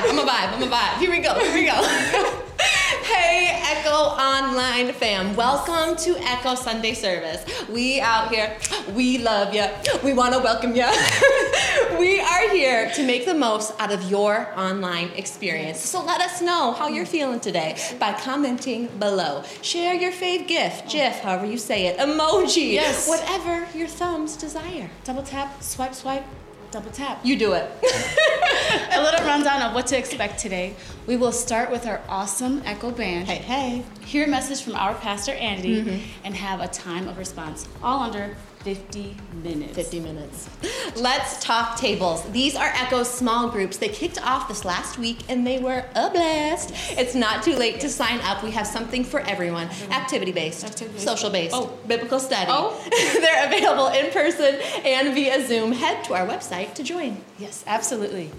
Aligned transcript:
vibe. 0.00 0.10
I'm 0.10 0.18
a 0.18 0.22
vibe. 0.22 0.52
I'm 0.54 0.62
a 0.62 0.66
vibe. 0.66 0.98
Here 0.98 1.10
we 1.10 1.18
go. 1.20 1.34
Here 1.38 1.54
we 1.54 1.66
go. 1.66 1.72
hey, 3.04 3.60
Echo 3.62 3.90
Online 3.90 4.92
fam. 4.92 5.34
Welcome 5.36 5.96
to 5.96 6.16
Echo 6.20 6.54
Sunday 6.54 6.94
service. 6.94 7.44
We 7.68 8.00
out 8.00 8.32
here. 8.32 8.56
We 8.94 9.18
love 9.18 9.54
you. 9.54 9.66
We 10.02 10.12
want 10.12 10.34
to 10.34 10.40
welcome 10.40 10.74
you. 10.74 10.86
we 11.98 12.20
are 12.20 12.50
here 12.50 12.90
to 12.94 13.06
make 13.06 13.26
the 13.26 13.34
most 13.34 13.72
out 13.78 13.92
of 13.92 14.02
your 14.10 14.48
online 14.58 15.10
experience. 15.16 15.80
So 15.80 16.02
let 16.04 16.20
us 16.20 16.40
know 16.40 16.72
how 16.72 16.88
you're 16.88 17.06
feeling 17.06 17.40
today 17.40 17.76
by 17.98 18.12
commenting 18.12 18.86
below. 18.98 19.42
Share 19.62 19.94
your 19.94 20.12
fave 20.12 20.46
GIF, 20.48 20.88
GIF, 20.88 21.20
however 21.20 21.46
you 21.46 21.58
say 21.58 21.86
it, 21.86 21.98
emoji, 21.98 22.72
Yes. 22.72 23.08
whatever 23.08 23.66
your 23.76 23.88
thumbs 23.88 24.36
desire. 24.36 24.90
Double 25.04 25.22
tap, 25.22 25.62
swipe, 25.62 25.94
swipe, 25.94 26.24
double 26.70 26.90
tap. 26.90 27.20
You 27.24 27.36
do 27.36 27.52
it. 27.54 27.70
A 28.92 29.02
little 29.02 29.24
rundown 29.26 29.62
of 29.62 29.74
what 29.74 29.86
to 29.88 29.98
expect 29.98 30.38
today. 30.38 30.74
We 31.06 31.16
will 31.16 31.32
start 31.32 31.70
with 31.70 31.86
our 31.86 32.00
awesome 32.08 32.62
Echo 32.64 32.90
Band, 32.90 33.26
hey, 33.26 33.36
hey. 33.36 33.84
hear 34.04 34.24
a 34.26 34.28
message 34.28 34.62
from 34.62 34.74
our 34.76 34.94
pastor 34.94 35.32
Andy, 35.32 35.82
Mm-hmm. 35.82 35.98
and 36.24 36.34
have 36.34 36.60
a 36.60 36.68
time 36.68 37.08
of 37.08 37.18
response, 37.18 37.66
all 37.82 38.00
under 38.00 38.36
50 38.60 39.16
minutes. 39.42 39.74
50 39.74 40.00
minutes. 40.00 40.48
Let's 40.96 41.42
talk 41.42 41.78
tables. 41.78 42.22
These 42.30 42.54
are 42.56 42.66
Echo's 42.74 43.10
small 43.10 43.48
groups. 43.48 43.78
They 43.78 43.88
kicked 43.88 44.20
off 44.22 44.48
this 44.48 44.66
last 44.66 44.98
week 44.98 45.18
and 45.30 45.46
they 45.46 45.58
were 45.58 45.82
a 45.94 46.10
blast. 46.10 46.72
It's 46.98 47.14
not 47.14 47.42
too 47.42 47.54
late 47.56 47.80
to 47.80 47.88
sign 47.88 48.20
up. 48.20 48.42
We 48.42 48.50
have 48.50 48.66
something 48.66 49.02
for 49.02 49.20
everyone 49.20 49.68
activity 49.90 50.32
based, 50.32 50.64
Activity-based. 50.64 51.04
social 51.04 51.30
based, 51.30 51.54
Oh. 51.54 51.72
biblical 51.86 52.20
study. 52.20 52.50
Oh. 52.52 52.76
They're 53.20 53.46
available 53.46 53.86
in 53.88 54.10
person 54.12 54.60
and 54.84 55.14
via 55.14 55.46
Zoom. 55.46 55.72
Head 55.72 56.04
to 56.04 56.14
our 56.14 56.26
website 56.26 56.74
to 56.74 56.82
join. 56.82 57.16
Yes, 57.38 57.64
absolutely. 57.66 58.30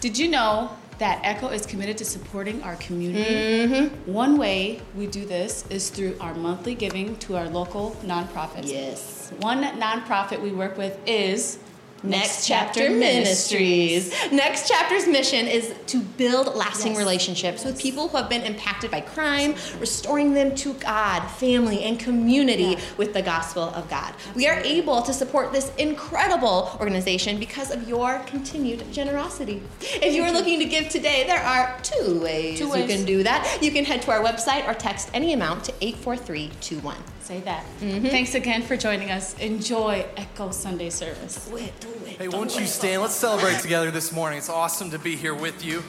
Did 0.00 0.18
you 0.18 0.28
know 0.28 0.76
that 0.98 1.20
Echo 1.24 1.48
is 1.48 1.64
committed 1.64 1.96
to 1.98 2.04
supporting 2.04 2.62
our 2.62 2.76
community? 2.76 3.34
Mm-hmm. 3.34 4.12
One 4.12 4.36
way 4.36 4.82
we 4.94 5.06
do 5.06 5.24
this 5.24 5.64
is 5.70 5.88
through 5.88 6.16
our 6.20 6.34
monthly 6.34 6.74
giving 6.74 7.16
to 7.20 7.36
our 7.36 7.48
local 7.48 7.96
nonprofits. 8.04 8.70
Yes. 8.70 9.13
One 9.40 9.62
nonprofit 9.80 10.40
we 10.40 10.52
work 10.52 10.76
with 10.78 10.98
is 11.06 11.58
Next 12.02 12.46
Chapter 12.46 12.90
Ministries. 12.90 14.12
Next 14.30 14.68
Chapter's 14.68 15.06
mission 15.08 15.46
is 15.46 15.72
to 15.86 16.00
build 16.00 16.54
lasting 16.54 16.92
Yes. 16.92 16.98
relationships 16.98 17.64
with 17.64 17.80
people 17.80 18.08
who 18.08 18.18
have 18.18 18.28
been 18.28 18.42
impacted 18.42 18.90
by 18.90 19.00
crime, 19.00 19.54
restoring 19.80 20.34
them 20.34 20.54
to 20.56 20.74
God, 20.74 21.26
family, 21.30 21.82
and 21.82 21.98
community 21.98 22.62
Yeah. 22.76 22.80
with 22.98 23.14
the 23.14 23.22
gospel 23.22 23.62
of 23.74 23.88
God. 23.88 24.12
We 24.34 24.46
are 24.46 24.60
able 24.64 25.00
to 25.00 25.14
support 25.14 25.54
this 25.54 25.70
incredible 25.78 26.76
organization 26.78 27.38
because 27.38 27.70
of 27.70 27.88
your 27.88 28.18
continued 28.26 28.92
generosity. 28.92 29.62
If 29.80 30.12
you 30.14 30.24
are 30.24 30.30
looking 30.30 30.58
to 30.58 30.66
give 30.66 30.90
today, 30.90 31.24
there 31.26 31.42
are 31.42 31.74
two 31.82 32.20
ways, 32.20 32.58
Two 32.58 32.66
you 32.78 32.84
can 32.86 33.06
do 33.06 33.22
that. 33.22 33.48
You 33.62 33.70
can 33.70 33.86
head 33.86 34.02
to 34.02 34.10
our 34.10 34.20
website 34.22 34.68
or 34.68 34.74
text 34.74 35.08
any 35.14 35.32
amount 35.32 35.64
to 35.64 35.72
84321. 35.80 36.96
Say 37.24 37.40
that. 37.40 37.64
Mm-hmm. 37.80 38.08
Thanks 38.08 38.34
again 38.34 38.60
for 38.60 38.76
joining 38.76 39.10
us. 39.10 39.32
Enjoy 39.38 40.04
Echo 40.14 40.50
Sunday 40.50 40.90
service. 40.90 41.46
Do 41.46 41.56
it, 41.56 41.80
do 41.80 41.88
it. 41.88 42.18
Hey, 42.18 42.28
do 42.28 42.36
won't 42.36 42.54
you 42.60 42.66
stand? 42.66 43.00
Let's 43.00 43.14
celebrate 43.14 43.60
together 43.60 43.90
this 43.90 44.12
morning. 44.12 44.36
It's 44.36 44.50
awesome 44.50 44.90
to 44.90 44.98
be 44.98 45.16
here 45.16 45.34
with 45.34 45.64
you. 45.64 45.82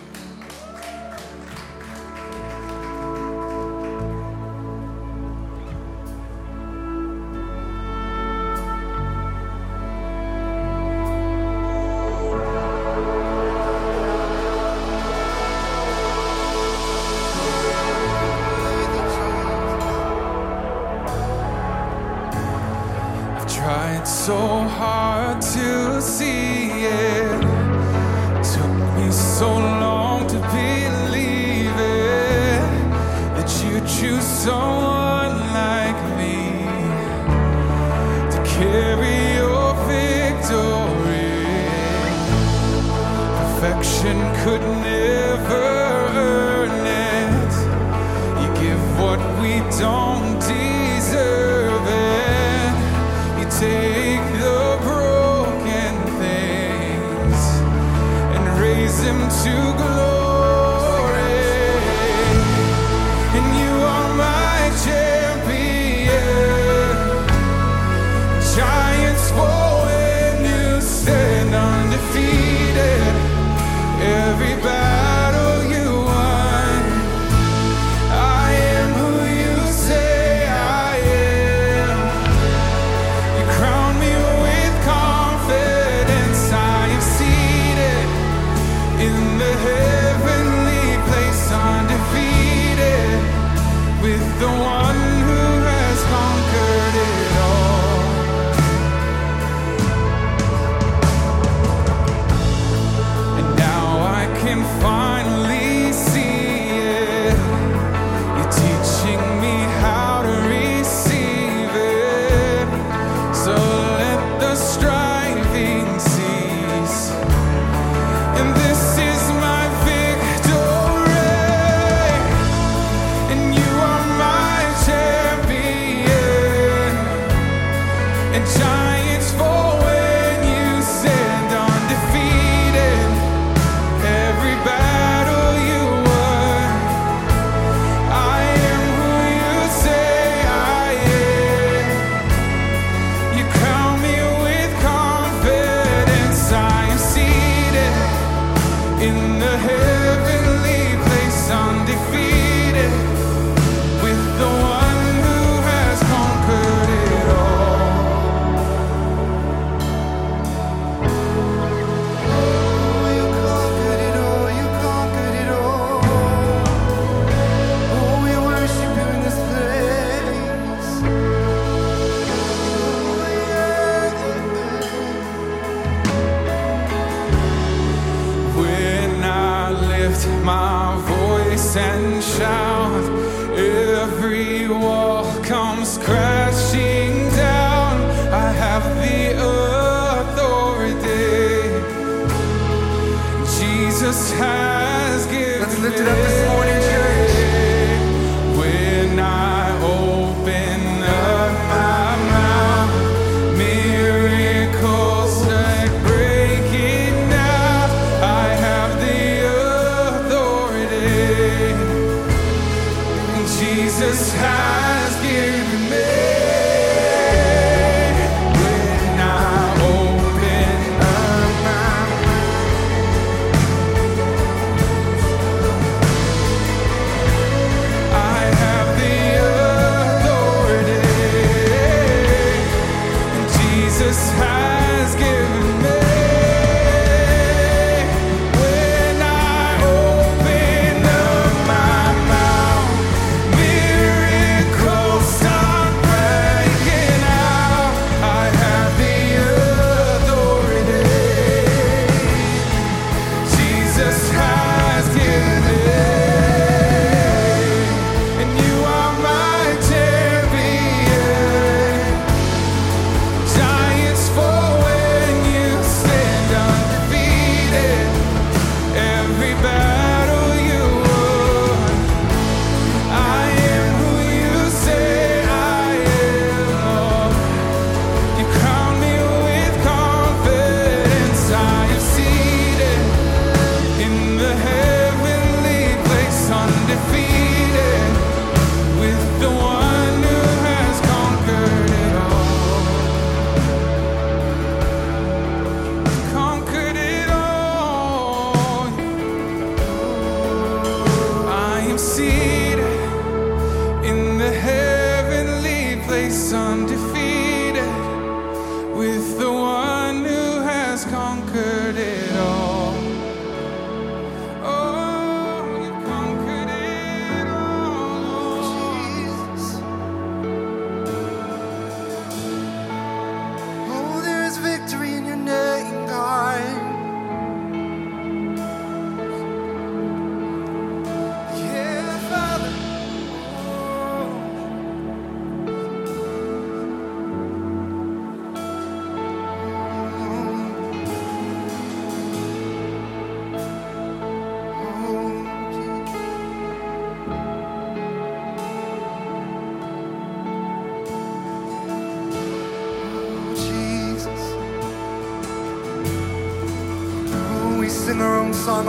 this 234.06 234.30
house. 234.34 234.65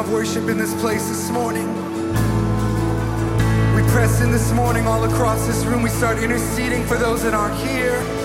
of 0.06 0.12
worship 0.12 0.48
in 0.48 0.58
this 0.58 0.74
place 0.80 1.08
this 1.08 1.30
morning. 1.30 1.66
We 3.74 3.82
press 3.92 4.20
in 4.20 4.30
this 4.30 4.52
morning 4.52 4.86
all 4.86 5.04
across 5.04 5.46
this 5.46 5.64
room. 5.64 5.82
We 5.82 5.90
start 5.90 6.18
interceding 6.18 6.84
for 6.86 6.96
those 6.96 7.22
that 7.22 7.34
aren't 7.34 7.56
here. 7.66 8.15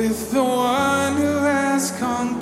with 0.00 0.30
the 0.32 0.42
one 0.42 1.16
who 1.16 1.36
has 1.44 1.90
conquered. 1.98 2.39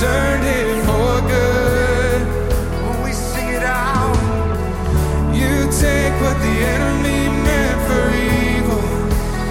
turned 0.00 0.44
it 0.44 0.84
for 0.86 1.20
good. 1.28 2.22
When 2.82 3.04
we 3.04 3.12
sing 3.12 3.48
it 3.50 3.62
out, 3.62 4.16
you 5.32 5.70
take 5.70 6.14
what 6.20 6.36
the 6.46 6.56
enemy 6.74 7.28
meant 7.46 7.78
for 7.86 8.04
evil, 8.10 8.84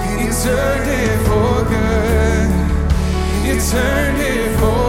and 0.08 0.20
you 0.22 0.32
turned 0.44 0.90
it 1.02 1.18
for 1.28 1.64
good. 1.76 2.50
You 3.46 3.56
turned 3.72 4.22
it 4.22 4.60
for 4.60 4.83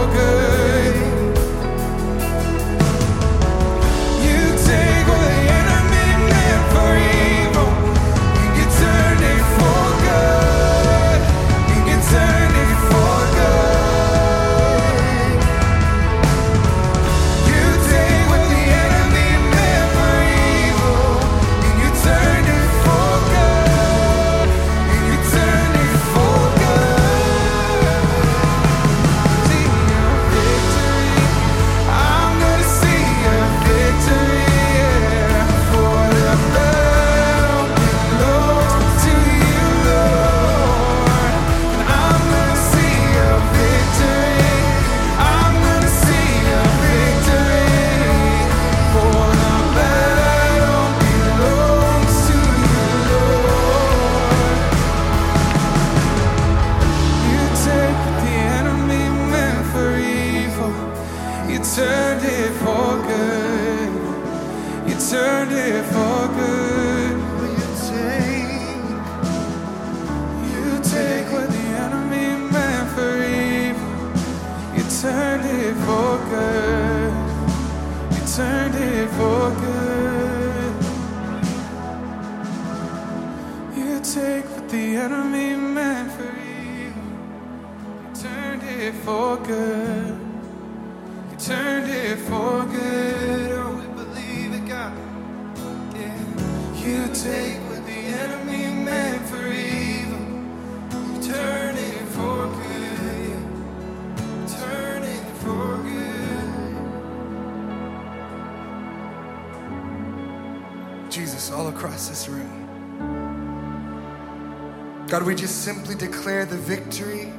just 115.45 115.63
simply 115.63 115.93
declare 115.93 116.43
the 116.43 116.57
victory 116.57 117.31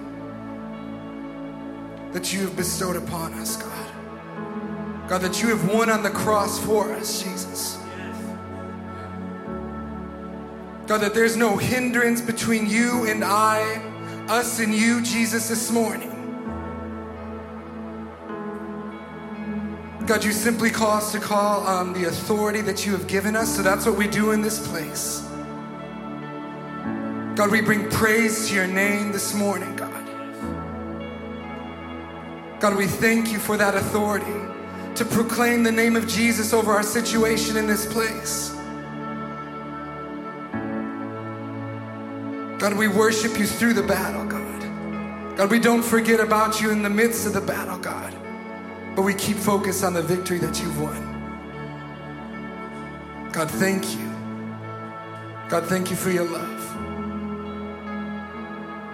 that 2.12 2.32
you 2.32 2.42
have 2.42 2.54
bestowed 2.54 2.94
upon 2.94 3.34
us, 3.34 3.56
God. 3.56 5.08
God, 5.08 5.22
that 5.22 5.42
you 5.42 5.48
have 5.48 5.68
won 5.74 5.90
on 5.90 6.04
the 6.04 6.10
cross 6.10 6.64
for 6.64 6.92
us, 6.92 7.24
Jesus. 7.24 7.76
God, 10.86 10.98
that 10.98 11.14
there's 11.14 11.36
no 11.36 11.56
hindrance 11.56 12.20
between 12.20 12.70
you 12.70 13.06
and 13.08 13.24
I, 13.24 13.82
us 14.28 14.60
and 14.60 14.72
you, 14.72 15.02
Jesus, 15.02 15.48
this 15.48 15.72
morning. 15.72 16.12
God, 20.06 20.22
you 20.22 20.30
simply 20.30 20.70
call 20.70 20.98
us 20.98 21.10
to 21.10 21.18
call 21.18 21.62
on 21.62 21.92
the 21.92 22.04
authority 22.04 22.60
that 22.60 22.86
you 22.86 22.92
have 22.92 23.08
given 23.08 23.34
us, 23.34 23.56
so 23.56 23.62
that's 23.62 23.84
what 23.84 23.96
we 23.96 24.06
do 24.06 24.30
in 24.30 24.42
this 24.42 24.64
place. 24.68 25.26
God, 27.36 27.50
we 27.50 27.60
bring 27.60 27.90
praise 27.90 28.48
to 28.48 28.54
your 28.54 28.66
name 28.66 29.12
this 29.12 29.34
morning, 29.34 29.76
God. 29.76 29.92
God, 32.58 32.78
we 32.78 32.86
thank 32.86 33.30
you 33.30 33.38
for 33.38 33.58
that 33.58 33.74
authority 33.74 34.24
to 34.94 35.04
proclaim 35.04 35.62
the 35.62 35.70
name 35.70 35.96
of 35.96 36.08
Jesus 36.08 36.54
over 36.54 36.72
our 36.72 36.82
situation 36.82 37.58
in 37.58 37.66
this 37.66 37.84
place. 37.92 38.52
God, 42.58 42.72
we 42.78 42.88
worship 42.88 43.38
you 43.38 43.46
through 43.46 43.74
the 43.74 43.82
battle, 43.82 44.24
God. 44.24 45.36
God, 45.36 45.50
we 45.50 45.60
don't 45.60 45.82
forget 45.82 46.20
about 46.20 46.62
you 46.62 46.70
in 46.70 46.80
the 46.82 46.88
midst 46.88 47.26
of 47.26 47.34
the 47.34 47.42
battle, 47.42 47.76
God, 47.76 48.16
but 48.96 49.02
we 49.02 49.12
keep 49.12 49.36
focused 49.36 49.84
on 49.84 49.92
the 49.92 50.02
victory 50.02 50.38
that 50.38 50.58
you've 50.58 50.80
won. 50.80 51.02
God, 53.30 53.50
thank 53.50 53.94
you. 53.94 54.10
God, 55.50 55.66
thank 55.66 55.90
you 55.90 55.96
for 55.96 56.10
your 56.10 56.24
love. 56.24 56.55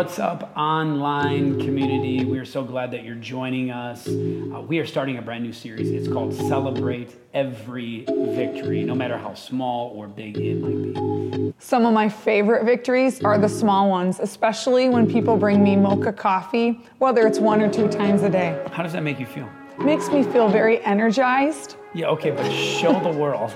What's 0.00 0.18
up, 0.18 0.50
online 0.56 1.60
community? 1.60 2.24
We 2.24 2.38
are 2.38 2.44
so 2.46 2.64
glad 2.64 2.90
that 2.92 3.04
you're 3.04 3.16
joining 3.16 3.70
us. 3.70 4.08
Uh, 4.08 4.62
we 4.66 4.78
are 4.78 4.86
starting 4.86 5.18
a 5.18 5.22
brand 5.22 5.44
new 5.44 5.52
series. 5.52 5.90
It's 5.90 6.08
called 6.08 6.32
Celebrate 6.32 7.14
Every 7.34 8.06
Victory, 8.08 8.82
no 8.82 8.94
matter 8.94 9.18
how 9.18 9.34
small 9.34 9.90
or 9.90 10.08
big 10.08 10.38
it 10.38 10.54
might 10.54 10.94
be. 10.94 11.52
Some 11.58 11.84
of 11.84 11.92
my 11.92 12.08
favorite 12.08 12.64
victories 12.64 13.22
are 13.22 13.36
the 13.36 13.46
small 13.46 13.90
ones, 13.90 14.20
especially 14.20 14.88
when 14.88 15.06
people 15.06 15.36
bring 15.36 15.62
me 15.62 15.76
mocha 15.76 16.14
coffee, 16.14 16.80
whether 16.96 17.26
it's 17.26 17.38
one 17.38 17.60
or 17.60 17.70
two 17.70 17.86
times 17.86 18.22
a 18.22 18.30
day. 18.30 18.58
How 18.72 18.82
does 18.82 18.94
that 18.94 19.02
make 19.02 19.20
you 19.20 19.26
feel? 19.26 19.50
Makes 19.80 20.08
me 20.08 20.22
feel 20.22 20.48
very 20.48 20.82
energized. 20.82 21.76
Yeah, 21.92 22.06
okay, 22.06 22.30
but 22.30 22.50
show 22.50 22.98
the 23.00 23.18
world. 23.18 23.52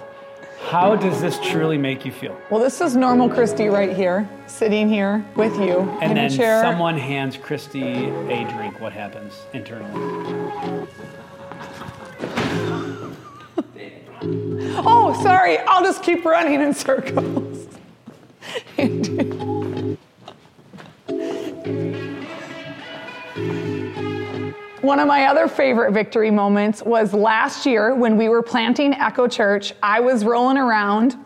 How 0.71 0.97
does 0.97 1.21
this 1.21 1.39
truly 1.41 1.77
make 1.79 2.05
you 2.05 2.13
feel? 2.13 2.37
Well, 2.51 2.61
this 2.61 2.81
is 2.81 2.97
normal 2.97 3.29
Christy 3.29 3.69
right 3.69 3.95
here, 3.95 4.29
sitting 4.47 4.89
here 4.89 5.25
with 5.37 5.55
you 5.59 5.81
And 6.01 6.13
in 6.13 6.15
then 6.17 6.33
a 6.33 6.37
chair. 6.37 6.63
someone 6.63 6.97
hands 6.99 7.37
Christy 7.37 7.83
a 8.07 8.45
drink. 8.57 8.81
What 8.81 8.93
happens 8.93 9.35
internally? 9.53 10.89
Oh, 14.87 15.19
sorry, 15.23 15.59
I'll 15.59 15.83
just 15.83 16.03
keep 16.03 16.25
running 16.25 16.61
in 16.61 16.73
circles. 16.75 17.69
One 24.85 25.01
of 25.01 25.09
my 25.09 25.25
other 25.29 25.49
favorite 25.49 25.93
victory 25.93 26.31
moments 26.31 26.83
was 26.83 27.15
last 27.15 27.65
year 27.65 27.95
when 27.95 28.19
we 28.19 28.29
were 28.29 28.43
planting 28.43 28.93
Echo 28.93 29.27
Church. 29.27 29.73
I 29.83 30.01
was 30.01 30.27
rolling 30.27 30.59
around 30.59 31.17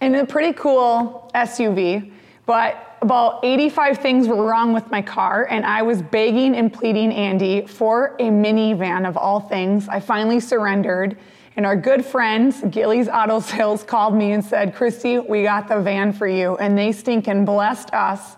in 0.00 0.14
a 0.14 0.24
pretty 0.24 0.52
cool 0.52 1.28
SUV, 1.34 2.12
but 2.46 2.96
about 3.02 3.44
85 3.44 3.98
things 3.98 4.28
were 4.28 4.46
wrong 4.46 4.72
with 4.72 4.88
my 4.92 5.02
car, 5.02 5.48
and 5.50 5.66
I 5.66 5.82
was 5.82 6.02
begging 6.02 6.54
and 6.54 6.72
pleading 6.72 7.12
Andy 7.12 7.66
for 7.66 8.14
a 8.20 8.30
minivan 8.30 9.08
of 9.08 9.16
all 9.16 9.40
things. 9.40 9.88
I 9.88 9.98
finally 9.98 10.38
surrendered, 10.38 11.18
and 11.56 11.66
our 11.66 11.74
good 11.74 12.06
friends, 12.06 12.62
Gillies 12.70 13.08
Auto 13.08 13.40
Sales, 13.40 13.82
called 13.82 14.14
me 14.14 14.30
and 14.30 14.44
said, 14.44 14.72
Christy, 14.72 15.18
we 15.18 15.42
got 15.42 15.66
the 15.66 15.80
van 15.80 16.12
for 16.12 16.28
you. 16.28 16.56
And 16.58 16.78
they 16.78 16.92
stinking 16.92 17.44
blessed 17.44 17.92
us 17.92 18.36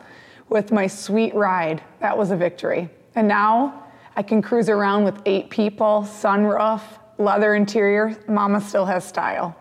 with 0.49 0.73
my 0.73 0.87
sweet 0.87 1.35
ride. 1.35 1.83
That 2.01 2.17
was 2.17 2.31
a 2.31 2.37
victory. 2.39 2.89
And 3.15 3.29
now 3.29 3.83
I 4.17 4.23
can 4.23 4.41
cruise 4.41 4.71
around 4.71 5.05
with 5.05 5.21
eight 5.27 5.51
people, 5.51 6.07
sunroof, 6.09 6.81
leather 7.19 7.55
interior. 7.55 8.17
Mama 8.27 8.63
still 8.63 8.87
has 8.87 9.05
style. 9.05 9.55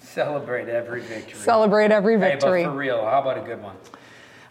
Celebrate 0.00 0.68
every 0.68 1.02
victory. 1.02 1.38
Celebrate 1.38 1.90
every 1.90 2.16
victory. 2.16 2.60
Hey, 2.60 2.64
but 2.64 2.72
for 2.72 2.78
real, 2.78 3.04
how 3.04 3.20
about 3.20 3.36
a 3.36 3.42
good 3.42 3.62
one? 3.62 3.76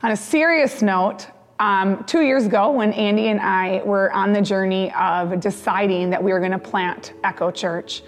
On 0.04 0.12
a 0.12 0.16
serious 0.16 0.84
note, 0.84 1.28
um, 1.60 2.04
two 2.04 2.22
years 2.22 2.46
ago, 2.46 2.72
when 2.72 2.94
Andy 2.94 3.30
and 3.30 3.40
I 3.40 3.82
were 3.84 4.14
on 4.14 4.34
the 4.34 4.42
journey 4.42 4.94
of 4.94 5.40
deciding 5.40 6.12
that 6.12 6.24
we 6.24 6.32
were 6.32 6.40
going 6.40 6.52
to 6.52 6.60
plant 6.60 7.14
Echo 7.24 7.50
Church, 7.50 8.04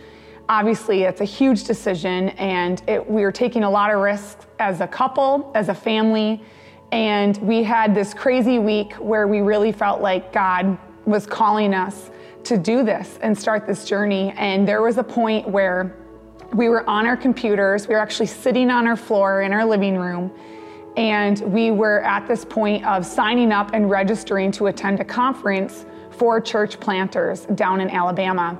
obviously 0.48 1.04
it's 1.04 1.22
a 1.22 1.26
huge 1.26 1.64
decision, 1.64 2.30
and 2.30 2.84
it, 2.88 3.10
we 3.10 3.24
were 3.24 3.32
taking 3.32 3.64
a 3.64 3.70
lot 3.70 3.92
of 3.92 4.00
risks 4.00 4.46
as 4.60 4.82
a 4.82 4.88
couple, 4.88 5.52
as 5.56 5.70
a 5.70 5.74
family, 5.74 6.44
and 6.92 7.38
we 7.38 7.64
had 7.64 7.96
this 7.96 8.14
crazy 8.14 8.60
week 8.60 8.94
where 8.94 9.28
we 9.28 9.40
really 9.40 9.72
felt 9.72 10.02
like 10.02 10.32
God 10.32 10.78
was 11.10 11.26
calling 11.26 11.74
us 11.74 12.12
to 12.44 12.58
do 12.58 12.84
this 12.84 13.18
and 13.22 13.38
start 13.38 13.68
this 13.68 13.86
journey. 13.86 14.34
And 14.38 14.68
there 14.68 14.82
was 14.82 14.98
a 14.98 15.04
point 15.04 15.48
where 15.48 15.96
we 16.54 16.68
were 16.70 16.90
on 16.90 17.06
our 17.06 17.18
computers, 17.18 17.88
we 17.88 17.94
were 17.96 18.02
actually 18.02 18.28
sitting 18.28 18.72
on 18.72 18.88
our 18.88 18.96
floor 18.96 19.42
in 19.44 19.54
our 19.54 19.66
living 19.66 19.98
room, 19.98 20.32
and 20.98 21.40
we 21.42 21.70
were 21.72 22.02
at 22.02 22.28
this 22.28 22.44
point 22.44 22.84
of 22.86 23.06
signing 23.06 23.52
up 23.52 23.74
and 23.74 23.88
registering 23.90 24.52
to 24.54 24.68
attend 24.68 25.00
a 25.00 25.06
conference 25.06 25.86
for 26.12 26.42
church 26.42 26.80
planters 26.80 27.46
down 27.56 27.82
in 27.82 27.90
Alabama. 27.90 28.58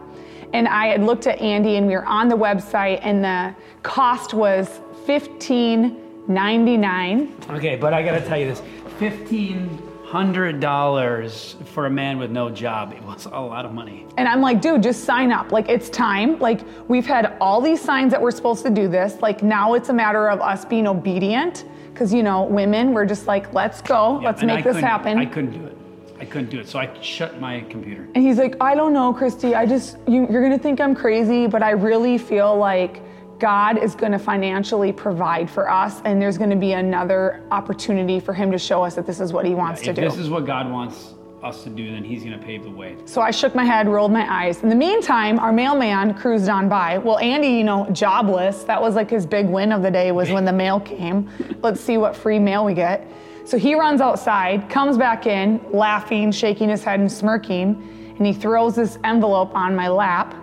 And 0.54 0.68
I 0.68 0.88
had 0.88 1.04
looked 1.04 1.28
at 1.28 1.40
Andy 1.40 1.78
and 1.78 1.88
we 1.88 1.94
were 1.94 2.06
on 2.06 2.28
the 2.28 2.36
website 2.36 3.00
and 3.04 3.24
the 3.24 3.56
cost 3.84 4.34
was 4.34 4.82
$15.99. 5.06 7.50
Okay, 7.50 7.76
but 7.76 7.94
I 7.94 8.02
gotta 8.04 8.22
tell 8.22 8.38
you 8.38 8.48
this 8.48 8.62
fifteen 9.00 9.89
hundred 10.10 10.60
dollars 10.60 11.56
for 11.66 11.86
a 11.86 11.90
man 11.90 12.18
with 12.18 12.32
no 12.32 12.50
job. 12.50 12.94
It 12.94 13.04
was 13.04 13.26
a 13.26 13.30
lot 13.30 13.64
of 13.64 13.74
money. 13.74 14.08
And 14.18 14.28
I'm 14.28 14.42
like, 14.42 14.60
dude, 14.60 14.82
just 14.82 15.04
sign 15.04 15.32
up. 15.32 15.52
Like, 15.52 15.70
it's 15.70 15.88
time. 15.88 16.40
Like, 16.40 16.62
we've 16.88 17.06
had 17.06 17.38
all 17.40 17.62
these 17.62 17.80
signs 17.80 18.12
that 18.12 18.20
we're 18.20 18.32
supposed 18.32 18.64
to 18.66 18.72
do 18.72 18.88
this. 18.88 19.22
Like, 19.22 19.44
now 19.44 19.76
it's 19.76 19.90
a 19.90 19.94
matter 19.94 20.28
of 20.28 20.42
us 20.42 20.66
being 20.66 20.88
obedient. 20.88 21.66
Because, 21.94 22.12
you 22.12 22.24
know, 22.24 22.44
women, 22.44 22.94
we're 22.94 23.06
just 23.06 23.28
like, 23.28 23.54
let's 23.54 23.82
go. 23.82 24.20
Yeah, 24.20 24.30
let's 24.30 24.42
and 24.42 24.52
I 24.52 24.56
make 24.56 24.64
this 24.64 24.78
happen. 24.78 25.20
I 25.20 25.26
couldn't 25.26 25.52
do 25.52 25.64
it. 25.66 25.78
I 26.20 26.26
couldn't 26.26 26.50
do 26.50 26.60
it. 26.60 26.68
So 26.68 26.80
I 26.80 26.90
shut 27.02 27.40
my 27.40 27.62
computer. 27.70 28.08
and 28.16 28.24
he's 28.24 28.40
like, 28.40 28.56
I 28.60 28.74
don't 28.74 28.94
know, 28.94 29.14
Christy. 29.14 29.54
I 29.54 29.68
just, 29.68 29.98
you, 30.08 30.28
you're 30.30 30.42
going 30.42 30.58
to 30.58 30.62
think 30.62 30.82
I'm 30.82 30.96
crazy, 30.96 31.46
but 31.46 31.62
I 31.62 31.72
really 31.72 32.18
feel 32.18 32.58
like 32.58 33.02
God 33.40 33.78
is 33.78 33.96
going 33.96 34.12
to 34.12 34.20
financially 34.20 34.92
provide 34.92 35.50
for 35.50 35.70
us. 35.70 36.02
And 36.06 36.22
there's 36.22 36.38
going 36.38 36.50
to 36.50 36.56
be 36.56 36.74
another 36.74 37.42
opportunity 37.52 38.20
for 38.20 38.34
him 38.34 38.52
to 38.52 38.58
show 38.58 38.84
us 38.84 38.96
that 38.96 39.06
this 39.06 39.20
is 39.20 39.34
what 39.34 39.46
he 39.46 39.56
wants 39.56 39.82
to 39.82 39.94
do. 39.94 40.02
This 40.02 40.18
is 40.18 40.30
what 40.30 40.46
God 40.46 40.70
wants 40.70 41.14
us 41.44 41.64
to 41.64 41.70
do, 41.70 41.92
then 41.92 42.04
He's 42.04 42.24
gonna 42.24 42.38
pave 42.38 42.64
the 42.64 42.70
way. 42.70 42.98
So 43.06 43.22
I 43.22 43.32
shook 43.32 43.56
my 43.56 43.64
head, 43.64 43.88
rolled 43.88 44.12
my 44.12 44.30
eyes. 44.30 44.62
In 44.62 44.70
the 44.70 44.76
meantime, 44.76 45.40
our 45.40 45.52
mailman 45.52 46.14
cruised 46.14 46.50
on 46.50 46.70
by. 46.70 46.98
Well, 46.98 47.18
Andy, 47.20 47.50
you 47.50 47.64
know, 47.64 47.88
jobless. 47.92 48.64
That 48.64 48.82
was 48.82 48.96
like 48.96 49.10
his 49.10 49.26
big 49.26 49.48
win 49.48 49.72
of 49.72 49.82
the 49.82 49.92
day 49.92 50.12
was 50.12 50.30
when 50.30 50.46
the 50.46 50.54
mail 50.54 50.80
came. 50.80 51.30
Let's 51.62 51.80
see 51.80 51.98
what 51.98 52.16
free 52.16 52.40
mail 52.40 52.66
we 52.66 52.74
get. 52.74 53.08
So 53.46 53.58
he 53.58 53.74
runs 53.74 54.02
outside, 54.02 54.70
comes 54.70 54.98
back 54.98 55.26
in, 55.26 55.60
laughing, 55.72 56.32
shaking 56.32 56.70
his 56.70 56.84
head 56.84 57.00
and 57.00 57.12
smirking, 57.12 58.14
and 58.18 58.28
he 58.28 58.34
throws 58.34 58.76
this 58.76 59.00
envelope 59.04 59.56
on 59.56 59.76
my 59.76 59.88
lap. 59.88 60.36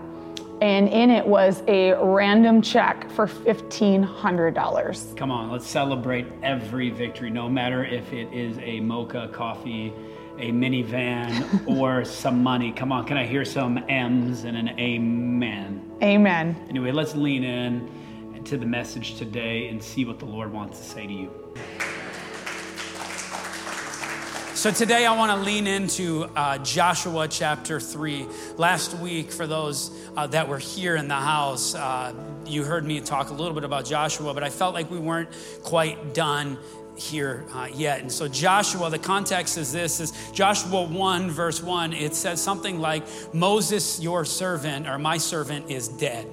And 0.62 0.88
in 0.88 1.10
it 1.10 1.26
was 1.26 1.62
a 1.68 1.92
random 1.94 2.62
check 2.62 3.10
for 3.10 3.26
$1,500. 3.26 5.16
Come 5.16 5.30
on, 5.30 5.50
let's 5.50 5.66
celebrate 5.66 6.26
every 6.42 6.88
victory, 6.88 7.28
no 7.28 7.48
matter 7.48 7.84
if 7.84 8.10
it 8.12 8.32
is 8.32 8.58
a 8.58 8.80
mocha 8.80 9.28
coffee, 9.32 9.92
a 10.38 10.50
minivan, 10.52 11.66
or 11.78 12.04
some 12.06 12.42
money. 12.42 12.72
Come 12.72 12.90
on, 12.90 13.06
can 13.06 13.18
I 13.18 13.26
hear 13.26 13.44
some 13.44 13.84
M's 13.88 14.44
and 14.44 14.56
an 14.56 14.78
amen? 14.78 15.90
Amen. 16.02 16.56
Anyway, 16.70 16.90
let's 16.90 17.14
lean 17.14 17.44
in 17.44 17.90
to 18.44 18.56
the 18.56 18.66
message 18.66 19.16
today 19.16 19.68
and 19.68 19.82
see 19.82 20.04
what 20.04 20.18
the 20.18 20.24
Lord 20.24 20.52
wants 20.52 20.78
to 20.78 20.84
say 20.84 21.06
to 21.06 21.12
you. 21.12 21.30
So 24.66 24.72
today 24.72 25.06
I 25.06 25.16
want 25.16 25.30
to 25.30 25.46
lean 25.46 25.68
into 25.68 26.24
uh, 26.34 26.58
Joshua 26.58 27.28
chapter 27.28 27.78
3. 27.78 28.26
Last 28.56 28.94
week, 28.94 29.30
for 29.30 29.46
those 29.46 29.92
uh, 30.16 30.26
that 30.26 30.48
were 30.48 30.58
here 30.58 30.96
in 30.96 31.06
the 31.06 31.14
house, 31.14 31.76
uh, 31.76 32.12
you 32.44 32.64
heard 32.64 32.84
me 32.84 33.00
talk 33.00 33.30
a 33.30 33.32
little 33.32 33.54
bit 33.54 33.62
about 33.62 33.84
Joshua, 33.84 34.34
but 34.34 34.42
I 34.42 34.50
felt 34.50 34.74
like 34.74 34.90
we 34.90 34.98
weren't 34.98 35.28
quite 35.62 36.14
done 36.14 36.58
here 36.96 37.44
uh, 37.52 37.68
yet. 37.72 38.00
And 38.00 38.10
so 38.10 38.26
Joshua, 38.26 38.90
the 38.90 38.98
context 38.98 39.56
is 39.56 39.72
this 39.72 40.00
is 40.00 40.12
Joshua 40.32 40.82
1 40.82 41.30
verse 41.30 41.62
1. 41.62 41.92
It 41.92 42.16
says 42.16 42.42
something 42.42 42.80
like 42.80 43.04
Moses 43.32 44.00
your 44.00 44.24
servant 44.24 44.88
or 44.88 44.98
my 44.98 45.16
servant 45.16 45.70
is 45.70 45.86
dead. 45.86 46.26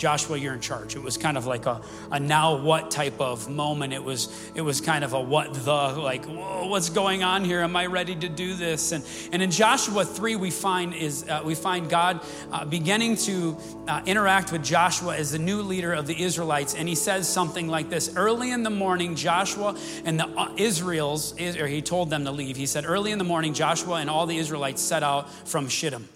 Joshua, 0.00 0.38
you're 0.38 0.54
in 0.54 0.60
charge. 0.60 0.96
It 0.96 1.02
was 1.02 1.18
kind 1.18 1.36
of 1.36 1.44
like 1.44 1.66
a, 1.66 1.82
a 2.10 2.18
now 2.18 2.56
what 2.56 2.90
type 2.90 3.20
of 3.20 3.50
moment. 3.50 3.92
It 3.92 4.02
was 4.02 4.50
it 4.54 4.62
was 4.62 4.80
kind 4.80 5.04
of 5.04 5.12
a 5.12 5.20
what 5.20 5.52
the 5.52 5.72
like 5.72 6.24
what's 6.24 6.88
going 6.88 7.22
on 7.22 7.44
here? 7.44 7.60
Am 7.60 7.76
I 7.76 7.84
ready 7.84 8.16
to 8.16 8.28
do 8.28 8.54
this? 8.54 8.92
And 8.92 9.04
and 9.30 9.42
in 9.42 9.50
Joshua 9.50 10.06
three 10.06 10.36
we 10.36 10.50
find 10.50 10.94
is 10.94 11.28
uh, 11.28 11.42
we 11.44 11.54
find 11.54 11.90
God 11.90 12.20
uh, 12.50 12.64
beginning 12.64 13.16
to 13.18 13.58
uh, 13.86 14.00
interact 14.06 14.52
with 14.52 14.64
Joshua 14.64 15.16
as 15.16 15.32
the 15.32 15.38
new 15.38 15.60
leader 15.60 15.92
of 15.92 16.06
the 16.06 16.18
Israelites, 16.18 16.74
and 16.74 16.88
he 16.88 16.94
says 16.94 17.28
something 17.28 17.68
like 17.68 17.90
this: 17.90 18.16
Early 18.16 18.52
in 18.52 18.62
the 18.62 18.70
morning, 18.70 19.14
Joshua 19.14 19.76
and 20.06 20.18
the 20.18 20.26
uh, 20.26 20.54
Israels, 20.56 21.38
or 21.38 21.66
he 21.66 21.82
told 21.82 22.08
them 22.08 22.24
to 22.24 22.30
leave. 22.30 22.56
He 22.56 22.66
said, 22.66 22.86
Early 22.86 23.12
in 23.12 23.18
the 23.18 23.24
morning, 23.24 23.52
Joshua 23.52 23.96
and 23.96 24.08
all 24.08 24.26
the 24.26 24.38
Israelites 24.38 24.80
set 24.80 25.02
out 25.02 25.30
from 25.46 25.68
Shittim. 25.68 26.08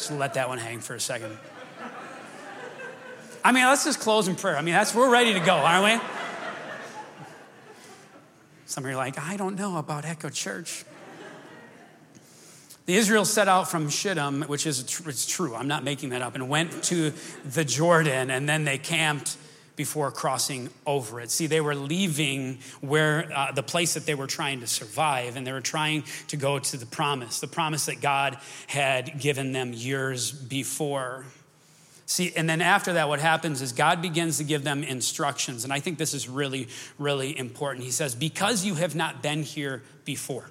Just 0.00 0.12
let 0.12 0.32
that 0.32 0.48
one 0.48 0.56
hang 0.56 0.80
for 0.80 0.94
a 0.94 1.00
second. 1.00 1.36
I 3.44 3.52
mean, 3.52 3.66
let's 3.66 3.84
just 3.84 4.00
close 4.00 4.28
in 4.28 4.34
prayer. 4.34 4.56
I 4.56 4.62
mean, 4.62 4.72
that's 4.72 4.94
we're 4.94 5.10
ready 5.10 5.34
to 5.34 5.40
go, 5.40 5.52
aren't 5.52 6.00
we? 6.00 6.08
Some 8.64 8.84
of 8.84 8.90
you 8.90 8.96
are 8.96 8.98
like, 8.98 9.18
I 9.18 9.36
don't 9.36 9.58
know 9.58 9.76
about 9.76 10.06
Echo 10.06 10.30
Church. 10.30 10.86
The 12.86 12.96
Israel 12.96 13.26
set 13.26 13.46
out 13.46 13.70
from 13.70 13.90
Shittim, 13.90 14.44
which 14.44 14.66
is 14.66 14.80
it's 14.80 15.26
true, 15.26 15.54
I'm 15.54 15.68
not 15.68 15.84
making 15.84 16.08
that 16.10 16.22
up, 16.22 16.34
and 16.34 16.48
went 16.48 16.82
to 16.84 17.12
the 17.44 17.66
Jordan, 17.66 18.30
and 18.30 18.48
then 18.48 18.64
they 18.64 18.78
camped 18.78 19.36
before 19.76 20.10
crossing 20.10 20.68
over 20.86 21.20
it. 21.20 21.30
See, 21.30 21.46
they 21.46 21.60
were 21.60 21.74
leaving 21.74 22.58
where 22.80 23.30
uh, 23.34 23.52
the 23.52 23.62
place 23.62 23.94
that 23.94 24.06
they 24.06 24.14
were 24.14 24.26
trying 24.26 24.60
to 24.60 24.66
survive, 24.66 25.36
and 25.36 25.46
they 25.46 25.52
were 25.52 25.60
trying 25.60 26.04
to 26.28 26.36
go 26.36 26.58
to 26.58 26.76
the 26.76 26.86
promise, 26.86 27.40
the 27.40 27.46
promise 27.46 27.86
that 27.86 28.00
God 28.00 28.38
had 28.66 29.20
given 29.20 29.52
them 29.52 29.72
years 29.72 30.32
before. 30.32 31.24
See, 32.06 32.32
and 32.34 32.50
then 32.50 32.60
after 32.60 32.94
that, 32.94 33.08
what 33.08 33.20
happens 33.20 33.62
is 33.62 33.72
God 33.72 34.02
begins 34.02 34.38
to 34.38 34.44
give 34.44 34.64
them 34.64 34.82
instructions. 34.82 35.64
And 35.64 35.72
I 35.72 35.80
think 35.80 35.96
this 35.96 36.12
is 36.12 36.28
really, 36.28 36.68
really 36.98 37.38
important. 37.38 37.84
He 37.84 37.92
says, 37.92 38.14
Because 38.14 38.64
you 38.64 38.74
have 38.74 38.94
not 38.94 39.22
been 39.22 39.44
here 39.44 39.82
before, 40.04 40.50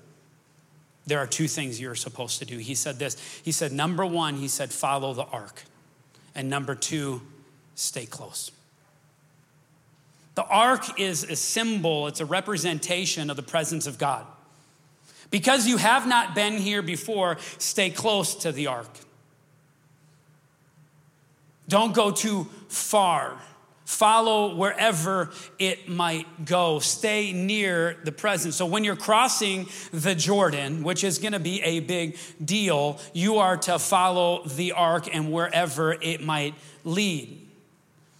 there 1.10 1.20
are 1.20 1.28
two 1.28 1.48
things 1.48 1.82
you're 1.82 1.96
supposed 1.96 2.40
to 2.40 2.46
do. 2.46 2.58
He 2.58 2.76
said 2.76 3.00
this 3.00 3.18
He 3.44 3.52
said, 3.52 3.72
Number 3.72 4.06
one, 4.06 4.36
he 4.36 4.48
said, 4.48 4.72
follow 4.72 5.14
the 5.14 5.26
ark. 5.26 5.64
And 6.36 6.50
number 6.50 6.76
two, 6.76 7.22
stay 7.76 8.06
close. 8.06 8.52
The 10.36 10.44
ark 10.46 11.00
is 11.00 11.24
a 11.24 11.36
symbol, 11.36 12.08
it's 12.08 12.20
a 12.20 12.26
representation 12.26 13.30
of 13.30 13.36
the 13.36 13.44
presence 13.44 13.88
of 13.88 13.98
God. 13.98 14.26
Because 15.32 15.68
you 15.68 15.78
have 15.78 16.08
not 16.08 16.34
been 16.34 16.54
here 16.54 16.82
before, 16.82 17.38
stay 17.58 17.90
close 17.90 18.36
to 18.36 18.52
the 18.52 18.68
ark. 18.68 18.90
Don't 21.68 21.94
go 21.94 22.12
too 22.12 22.48
far. 22.68 23.40
Follow 23.86 24.56
wherever 24.56 25.32
it 25.58 25.90
might 25.90 26.46
go. 26.46 26.80
Stay 26.80 27.34
near 27.34 27.98
the 28.04 28.12
presence. 28.12 28.56
So, 28.56 28.66
when 28.68 28.84
you're 28.84 28.96
crossing 28.96 29.68
the 29.92 30.14
Jordan, 30.14 30.84
which 30.84 31.04
is 31.04 31.18
going 31.18 31.34
to 31.34 31.40
be 31.40 31.62
a 31.64 31.80
big 31.80 32.18
deal, 32.44 33.00
you 33.14 33.38
are 33.38 33.58
to 33.58 33.80
follow 33.80 34.46
the 34.46 34.74
ark 34.74 35.08
and 35.12 35.32
wherever 35.32 35.94
it 35.94 36.24
might 36.24 36.54
lead. 36.84 37.39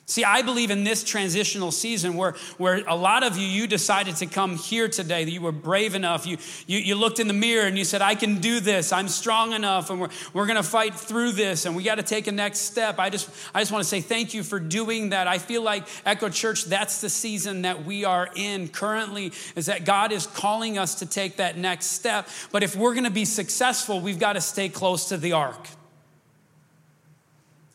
See, 0.10 0.24
I 0.24 0.42
believe 0.42 0.72
in 0.72 0.84
this 0.84 1.04
transitional 1.04 1.72
season 1.72 2.16
where, 2.16 2.34
where 2.58 2.84
a 2.88 2.96
lot 2.96 3.22
of 3.22 3.38
you, 3.38 3.46
you 3.46 3.68
decided 3.68 4.16
to 4.18 4.26
come 4.26 4.58
here 4.58 4.88
today, 4.88 5.24
that 5.24 5.30
you 5.30 5.40
were 5.40 5.52
brave 5.52 5.94
enough. 5.94 6.26
You, 6.26 6.38
you, 6.66 6.80
you 6.80 6.96
looked 6.96 7.20
in 7.20 7.28
the 7.28 7.34
mirror 7.34 7.68
and 7.68 7.78
you 7.78 7.84
said, 7.84 8.02
I 8.02 8.16
can 8.16 8.40
do 8.40 8.60
this. 8.60 8.92
I'm 8.92 9.08
strong 9.08 9.54
enough 9.54 9.92
and 9.92 10.02
we're, 10.02 10.10
we're 10.34 10.48
going 10.48 10.58
to 10.58 10.64
fight 10.64 10.96
through 10.96 11.34
this 11.34 11.68
and 11.68 11.76
we 11.76 11.84
got 11.84 11.96
to 11.96 12.04
take 12.04 12.26
a 12.26 12.32
next 12.32 12.62
step. 12.62 12.98
I 12.98 13.12
just, 13.12 13.30
I 13.54 13.62
just 13.62 13.72
want 13.72 13.84
to 13.84 13.88
say 13.88 14.02
thank 14.02 14.34
you 14.34 14.42
for 14.42 14.60
doing 14.60 15.10
that. 15.10 15.28
I 15.28 15.38
feel 15.38 15.62
like 15.62 15.88
Echo 16.08 16.30
Church, 16.30 16.66
that's 16.66 17.02
the 17.02 17.10
season 17.10 17.62
that 17.62 17.86
we 17.86 18.04
are 18.04 18.30
in 18.36 18.68
currently, 18.68 19.32
is 19.56 19.68
that 19.68 19.86
God 19.86 20.12
is 20.12 20.26
calling 20.26 20.80
us 20.80 20.96
to 20.96 21.06
take 21.06 21.36
that 21.36 21.56
next 21.56 21.86
step. 21.86 22.28
But 22.52 22.64
if 22.64 22.76
we're 22.76 22.96
going 22.96 23.04
to 23.04 23.12
be 23.12 23.26
successful, 23.26 24.02
we've 24.02 24.20
got 24.20 24.34
to 24.34 24.42
stay 24.42 24.70
close 24.70 25.10
to 25.10 25.18
the 25.18 25.34
ark. 25.34 25.68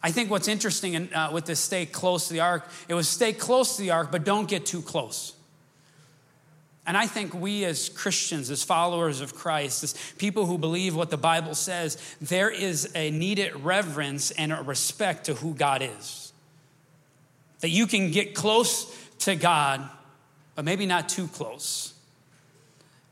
I 0.05 0.11
think 0.11 0.31
what's 0.31 0.49
interesting 0.49 0.93
in, 0.93 1.15
uh, 1.15 1.31
with 1.33 1.47
this 1.47 1.59
stay 1.59 1.87
close 1.87 2.29
to 2.29 2.35
the 2.35 2.41
ark, 2.41 2.69
it 2.89 2.95
was 2.95 3.09
stay 3.09 3.33
close 3.33 3.77
to 3.77 3.83
the 3.83 3.93
ark, 3.93 4.13
but 4.13 4.23
don't 4.23 4.47
get 4.47 4.67
too 4.67 4.83
close. 4.83 5.33
And 6.87 6.95
I 6.95 7.07
think 7.07 7.33
we 7.33 7.65
as 7.65 7.89
Christians, 7.89 8.51
as 8.51 8.63
followers 8.63 9.23
of 9.23 9.35
Christ, 9.35 9.83
as 9.83 9.95
people 10.19 10.45
who 10.45 10.59
believe 10.59 10.95
what 10.95 11.09
the 11.09 11.17
Bible 11.17 11.55
says, 11.55 11.97
there 12.21 12.51
is 12.51 12.93
a 12.95 13.11
needed 13.13 13.57
reverence 13.65 14.31
and 14.31 14.53
a 14.53 14.63
respect 14.63 15.25
to 15.25 15.35
who 15.37 15.55
God 15.55 15.81
is. 15.81 16.35
That 17.61 17.71
you 17.71 17.87
can 17.87 18.11
get 18.11 18.35
close 18.35 18.95
to 19.21 19.35
God, 19.35 19.89
but 20.55 20.67
maybe 20.67 20.85
not 20.85 21.09
too 21.09 21.29
close. 21.29 21.94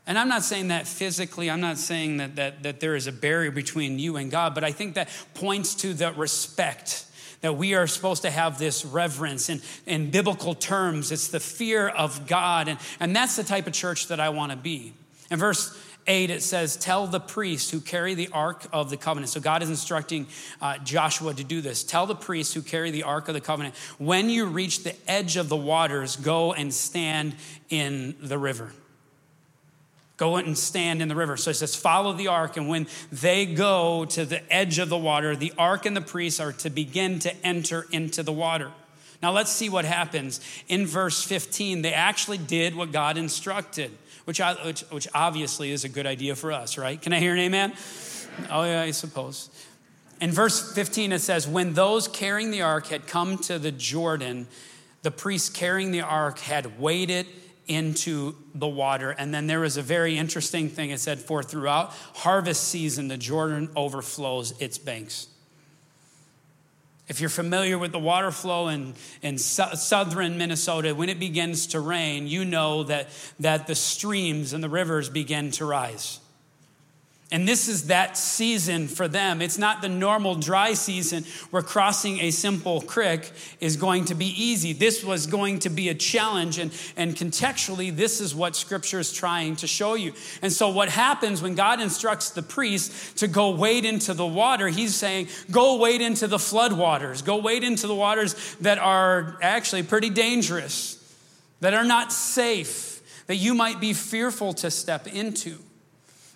And 0.05 0.19
I'm 0.19 0.27
not 0.27 0.43
saying 0.43 0.67
that 0.67 0.85
physically, 0.85 1.49
I'm 1.49 1.61
not 1.61 1.77
saying 1.77 2.17
that, 2.17 2.35
that, 2.35 2.63
that 2.63 2.79
there 2.79 2.95
is 2.95 3.07
a 3.07 3.11
barrier 3.11 3.51
between 3.51 3.99
you 3.99 4.17
and 4.17 4.29
God, 4.29 4.53
but 4.53 4.63
I 4.63 4.71
think 4.71 4.95
that 4.95 5.09
points 5.33 5.75
to 5.75 5.93
the 5.93 6.11
respect 6.13 7.05
that 7.39 7.53
we 7.57 7.73
are 7.73 7.87
supposed 7.87 8.21
to 8.21 8.31
have 8.31 8.57
this 8.57 8.85
reverence. 8.85 9.49
And 9.49 9.61
in 9.85 10.11
biblical 10.11 10.55
terms, 10.55 11.11
it's 11.11 11.27
the 11.27 11.41
fear 11.41 11.89
of 11.89 12.25
God. 12.25 12.69
And, 12.69 12.79
and 12.99 13.15
that's 13.15 13.35
the 13.35 13.43
type 13.43 13.67
of 13.67 13.73
church 13.73 14.07
that 14.07 14.19
I 14.19 14.29
want 14.29 14.51
to 14.51 14.57
be. 14.57 14.93
In 15.29 15.39
verse 15.39 15.77
8, 16.07 16.29
it 16.29 16.41
says, 16.41 16.77
Tell 16.77 17.05
the 17.05 17.19
priests 17.19 17.69
who 17.69 17.81
carry 17.81 18.13
the 18.13 18.29
ark 18.29 18.65
of 18.71 18.89
the 18.89 18.97
covenant. 18.97 19.29
So 19.29 19.41
God 19.41 19.61
is 19.61 19.69
instructing 19.69 20.27
uh, 20.61 20.77
Joshua 20.79 21.33
to 21.33 21.43
do 21.43 21.59
this. 21.59 21.83
Tell 21.83 22.05
the 22.05 22.15
priests 22.15 22.53
who 22.53 22.61
carry 22.61 22.91
the 22.91 23.03
ark 23.03 23.27
of 23.27 23.33
the 23.33 23.41
covenant, 23.41 23.75
when 23.97 24.29
you 24.29 24.45
reach 24.45 24.83
the 24.83 24.95
edge 25.09 25.35
of 25.35 25.49
the 25.49 25.57
waters, 25.57 26.15
go 26.15 26.53
and 26.53 26.73
stand 26.73 27.35
in 27.69 28.15
the 28.21 28.37
river. 28.37 28.71
Go 30.17 30.37
and 30.37 30.57
stand 30.57 31.01
in 31.01 31.07
the 31.07 31.15
river. 31.15 31.37
So 31.37 31.51
it 31.51 31.55
says, 31.55 31.75
follow 31.75 32.13
the 32.13 32.27
ark. 32.27 32.55
And 32.55 32.69
when 32.69 32.87
they 33.11 33.45
go 33.45 34.05
to 34.05 34.25
the 34.25 34.53
edge 34.53 34.77
of 34.77 34.89
the 34.89 34.97
water, 34.97 35.35
the 35.35 35.53
ark 35.57 35.85
and 35.85 35.97
the 35.97 36.01
priests 36.01 36.39
are 36.39 36.53
to 36.53 36.69
begin 36.69 37.19
to 37.19 37.35
enter 37.45 37.87
into 37.91 38.21
the 38.21 38.31
water. 38.31 38.71
Now 39.23 39.31
let's 39.31 39.51
see 39.51 39.69
what 39.69 39.85
happens. 39.85 40.39
In 40.67 40.85
verse 40.85 41.23
15, 41.23 41.81
they 41.81 41.93
actually 41.93 42.37
did 42.37 42.75
what 42.75 42.91
God 42.91 43.17
instructed, 43.17 43.89
which, 44.25 44.39
I, 44.39 44.53
which, 44.65 44.81
which 44.91 45.07
obviously 45.15 45.71
is 45.71 45.83
a 45.83 45.89
good 45.89 46.05
idea 46.05 46.35
for 46.35 46.51
us, 46.51 46.77
right? 46.77 47.01
Can 47.01 47.13
I 47.13 47.19
hear 47.19 47.33
an 47.33 47.39
amen? 47.39 47.73
Oh, 48.51 48.63
yeah, 48.65 48.81
I 48.81 48.91
suppose. 48.91 49.49
In 50.21 50.31
verse 50.31 50.73
15, 50.73 51.11
it 51.13 51.19
says, 51.19 51.47
When 51.47 51.73
those 51.73 52.07
carrying 52.07 52.51
the 52.51 52.61
ark 52.61 52.87
had 52.87 53.07
come 53.07 53.37
to 53.39 53.57
the 53.57 53.71
Jordan, 53.71 54.47
the 55.01 55.11
priests 55.11 55.49
carrying 55.49 55.91
the 55.91 56.01
ark 56.01 56.39
had 56.39 56.79
waded 56.79 57.25
into 57.67 58.35
the 58.53 58.67
water. 58.67 59.11
And 59.11 59.33
then 59.33 59.47
there 59.47 59.61
was 59.61 59.77
a 59.77 59.81
very 59.81 60.17
interesting 60.17 60.69
thing 60.69 60.89
it 60.89 60.99
said, 60.99 61.19
for 61.19 61.43
throughout 61.43 61.91
harvest 62.15 62.65
season, 62.65 63.07
the 63.07 63.17
Jordan 63.17 63.69
overflows 63.75 64.53
its 64.59 64.77
banks. 64.77 65.27
If 67.07 67.19
you're 67.19 67.29
familiar 67.29 67.77
with 67.77 67.91
the 67.91 67.99
water 67.99 68.31
flow 68.31 68.69
in, 68.69 68.93
in 69.21 69.37
southern 69.37 70.37
Minnesota, 70.37 70.95
when 70.95 71.09
it 71.09 71.19
begins 71.19 71.67
to 71.67 71.79
rain, 71.79 72.27
you 72.27 72.45
know 72.45 72.83
that, 72.83 73.09
that 73.39 73.67
the 73.67 73.75
streams 73.75 74.53
and 74.53 74.63
the 74.63 74.69
rivers 74.69 75.09
begin 75.09 75.51
to 75.51 75.65
rise. 75.65 76.19
And 77.33 77.47
this 77.47 77.67
is 77.67 77.87
that 77.87 78.15
season 78.15 78.87
for 78.87 79.07
them. 79.07 79.41
It's 79.41 79.57
not 79.57 79.81
the 79.81 79.89
normal 79.89 80.35
dry 80.35 80.75
season 80.75 81.25
where 81.49 81.63
crossing 81.63 82.19
a 82.19 82.29
simple 82.29 82.79
creek 82.81 83.31
is 83.59 83.75
going 83.75 84.05
to 84.05 84.15
be 84.15 84.27
easy. 84.27 84.71
This 84.71 85.03
was 85.03 85.25
going 85.25 85.57
to 85.59 85.71
be 85.71 85.89
a 85.89 85.95
challenge. 85.95 86.59
And, 86.59 86.71
and 86.95 87.15
contextually, 87.15 87.93
this 87.93 88.21
is 88.21 88.35
what 88.35 88.55
scripture 88.55 88.99
is 88.99 89.11
trying 89.11 89.55
to 89.57 89.67
show 89.67 89.95
you. 89.95 90.13
And 90.43 90.53
so, 90.53 90.69
what 90.69 90.89
happens 90.89 91.41
when 91.41 91.55
God 91.55 91.81
instructs 91.81 92.29
the 92.29 92.43
priest 92.43 93.17
to 93.17 93.27
go 93.27 93.49
wade 93.49 93.83
into 93.83 94.13
the 94.13 94.27
water, 94.27 94.67
he's 94.67 94.93
saying, 94.93 95.27
go 95.49 95.79
wade 95.79 96.01
into 96.01 96.27
the 96.27 96.37
flood 96.37 96.73
waters, 96.73 97.23
go 97.23 97.37
wade 97.37 97.63
into 97.63 97.87
the 97.87 97.95
waters 97.95 98.35
that 98.61 98.77
are 98.77 99.39
actually 99.41 99.81
pretty 99.81 100.11
dangerous, 100.11 101.03
that 101.61 101.73
are 101.73 101.83
not 101.83 102.13
safe, 102.13 103.25
that 103.25 103.37
you 103.37 103.55
might 103.55 103.81
be 103.81 103.93
fearful 103.93 104.53
to 104.53 104.69
step 104.69 105.07
into. 105.07 105.57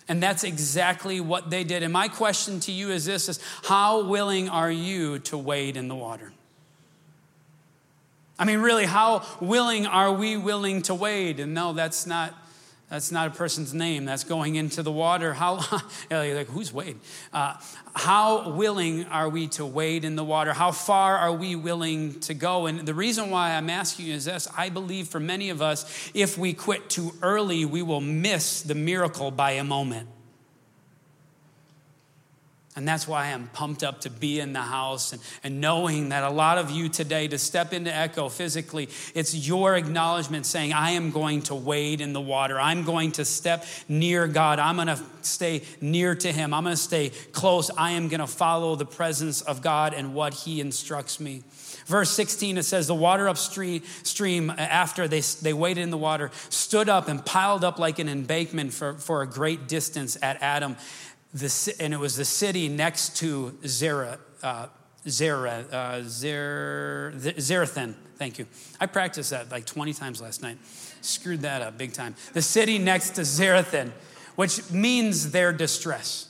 And 0.08 0.22
that's 0.22 0.42
exactly 0.42 1.20
what 1.20 1.50
they 1.50 1.64
did. 1.64 1.82
And 1.82 1.92
my 1.92 2.08
question 2.08 2.60
to 2.60 2.72
you 2.72 2.90
is 2.90 3.04
this 3.04 3.28
is 3.28 3.40
how 3.64 4.04
willing 4.04 4.48
are 4.48 4.70
you 4.70 5.18
to 5.20 5.36
wade 5.36 5.76
in 5.76 5.88
the 5.88 5.94
water? 5.94 6.32
I 8.38 8.44
mean, 8.44 8.60
really, 8.60 8.86
how 8.86 9.26
willing 9.40 9.86
are 9.86 10.12
we 10.12 10.36
willing 10.36 10.82
to 10.82 10.94
wade? 10.94 11.40
And 11.40 11.52
no, 11.52 11.72
that's 11.72 12.06
not 12.06 12.34
that's 12.90 13.12
not 13.12 13.28
a 13.28 13.30
person's 13.30 13.74
name. 13.74 14.06
That's 14.06 14.24
going 14.24 14.56
into 14.56 14.82
the 14.82 14.90
water. 14.90 15.34
How, 15.34 15.56
like, 16.10 16.48
who's 16.48 16.72
Wade? 16.72 16.98
Uh, 17.32 17.54
how 17.94 18.50
willing 18.50 19.04
are 19.06 19.28
we 19.28 19.48
to 19.48 19.66
wade 19.66 20.04
in 20.04 20.16
the 20.16 20.24
water? 20.24 20.54
How 20.54 20.72
far 20.72 21.18
are 21.18 21.32
we 21.32 21.54
willing 21.54 22.20
to 22.20 22.34
go? 22.34 22.66
And 22.66 22.86
the 22.86 22.94
reason 22.94 23.28
why 23.30 23.50
I'm 23.52 23.68
asking 23.68 24.06
you 24.06 24.14
is 24.14 24.24
this 24.24 24.48
I 24.56 24.70
believe 24.70 25.08
for 25.08 25.20
many 25.20 25.50
of 25.50 25.60
us, 25.60 26.10
if 26.14 26.38
we 26.38 26.54
quit 26.54 26.88
too 26.88 27.12
early, 27.20 27.66
we 27.66 27.82
will 27.82 28.00
miss 28.00 28.62
the 28.62 28.74
miracle 28.74 29.30
by 29.30 29.52
a 29.52 29.64
moment. 29.64 30.08
And 32.78 32.86
that's 32.86 33.08
why 33.08 33.32
I'm 33.32 33.48
pumped 33.48 33.82
up 33.82 34.02
to 34.02 34.10
be 34.10 34.38
in 34.38 34.52
the 34.52 34.60
house 34.60 35.12
and, 35.12 35.20
and 35.42 35.60
knowing 35.60 36.10
that 36.10 36.22
a 36.22 36.30
lot 36.30 36.58
of 36.58 36.70
you 36.70 36.88
today, 36.88 37.26
to 37.26 37.36
step 37.36 37.72
into 37.72 37.92
Echo 37.92 38.28
physically, 38.28 38.88
it's 39.16 39.34
your 39.34 39.74
acknowledgement 39.74 40.46
saying, 40.46 40.72
I 40.72 40.92
am 40.92 41.10
going 41.10 41.42
to 41.42 41.56
wade 41.56 42.00
in 42.00 42.12
the 42.12 42.20
water. 42.20 42.60
I'm 42.60 42.84
going 42.84 43.10
to 43.12 43.24
step 43.24 43.64
near 43.88 44.28
God. 44.28 44.60
I'm 44.60 44.76
going 44.76 44.86
to 44.86 45.02
stay 45.22 45.62
near 45.80 46.14
to 46.14 46.30
Him. 46.30 46.54
I'm 46.54 46.62
going 46.62 46.76
to 46.76 46.80
stay 46.80 47.10
close. 47.32 47.68
I 47.76 47.90
am 47.90 48.06
going 48.06 48.20
to 48.20 48.28
follow 48.28 48.76
the 48.76 48.86
presence 48.86 49.42
of 49.42 49.60
God 49.60 49.92
and 49.92 50.14
what 50.14 50.32
He 50.32 50.60
instructs 50.60 51.18
me. 51.18 51.42
Verse 51.86 52.10
16, 52.10 52.58
it 52.58 52.62
says, 52.62 52.86
The 52.86 52.94
water 52.94 53.28
upstream 53.28 53.82
stream, 54.04 54.50
uh, 54.50 54.54
after 54.56 55.08
they, 55.08 55.20
they 55.20 55.52
waded 55.52 55.82
in 55.82 55.90
the 55.90 55.98
water, 55.98 56.30
stood 56.48 56.88
up 56.88 57.08
and 57.08 57.24
piled 57.24 57.64
up 57.64 57.80
like 57.80 57.98
an 57.98 58.08
embankment 58.08 58.72
for, 58.72 58.94
for 58.94 59.22
a 59.22 59.26
great 59.26 59.66
distance 59.66 60.16
at 60.22 60.40
Adam 60.42 60.76
the, 61.38 61.76
and 61.80 61.94
it 61.94 61.98
was 61.98 62.16
the 62.16 62.24
city 62.24 62.68
next 62.68 63.16
to 63.18 63.56
Zerah, 63.66 64.18
uh, 64.42 64.66
Zerah, 65.08 65.64
uh, 65.70 66.02
Zer. 66.04 67.12
Thank 68.16 68.38
you. 68.38 68.46
I 68.80 68.86
practiced 68.86 69.30
that 69.30 69.50
like 69.50 69.64
20 69.64 69.92
times 69.92 70.20
last 70.20 70.42
night. 70.42 70.58
Screwed 71.00 71.42
that 71.42 71.62
up 71.62 71.78
big 71.78 71.92
time. 71.92 72.14
The 72.32 72.42
city 72.42 72.78
next 72.78 73.10
to 73.10 73.22
Zarethan, 73.22 73.92
which 74.36 74.70
means 74.70 75.30
their 75.30 75.52
distress. 75.52 76.28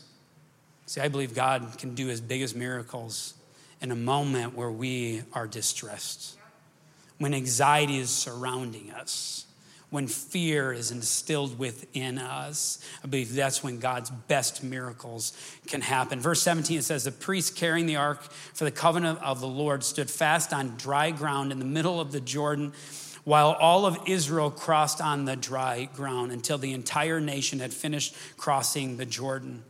See, 0.86 1.00
I 1.00 1.08
believe 1.08 1.34
God 1.34 1.76
can 1.78 1.94
do 1.94 2.06
his 2.06 2.20
biggest 2.20 2.56
miracles 2.56 3.34
in 3.80 3.90
a 3.90 3.96
moment 3.96 4.54
where 4.54 4.70
we 4.70 5.22
are 5.32 5.46
distressed, 5.46 6.36
when 7.18 7.34
anxiety 7.34 7.98
is 7.98 8.10
surrounding 8.10 8.90
us 8.90 9.47
when 9.90 10.06
fear 10.06 10.72
is 10.72 10.90
instilled 10.90 11.58
within 11.58 12.18
us. 12.18 12.78
I 13.02 13.06
believe 13.06 13.34
that's 13.34 13.62
when 13.62 13.78
God's 13.78 14.10
best 14.10 14.62
miracles 14.62 15.32
can 15.66 15.80
happen. 15.80 16.20
Verse 16.20 16.42
17 16.42 16.78
it 16.78 16.82
says, 16.82 17.04
The 17.04 17.12
priest 17.12 17.56
carrying 17.56 17.86
the 17.86 17.96
ark 17.96 18.22
for 18.22 18.64
the 18.64 18.70
covenant 18.70 19.22
of 19.22 19.40
the 19.40 19.48
Lord 19.48 19.82
stood 19.82 20.10
fast 20.10 20.52
on 20.52 20.76
dry 20.76 21.10
ground 21.10 21.52
in 21.52 21.58
the 21.58 21.64
middle 21.64 22.00
of 22.00 22.12
the 22.12 22.20
Jordan. 22.20 22.72
While 23.24 23.52
all 23.52 23.84
of 23.84 23.98
Israel 24.06 24.50
crossed 24.50 25.00
on 25.00 25.24
the 25.24 25.36
dry 25.36 25.88
ground 25.92 26.32
until 26.32 26.56
the 26.56 26.72
entire 26.72 27.20
nation 27.20 27.58
had 27.58 27.74
finished 27.74 28.14
crossing 28.36 28.96
the 28.96 29.06
Jordan. 29.06 29.64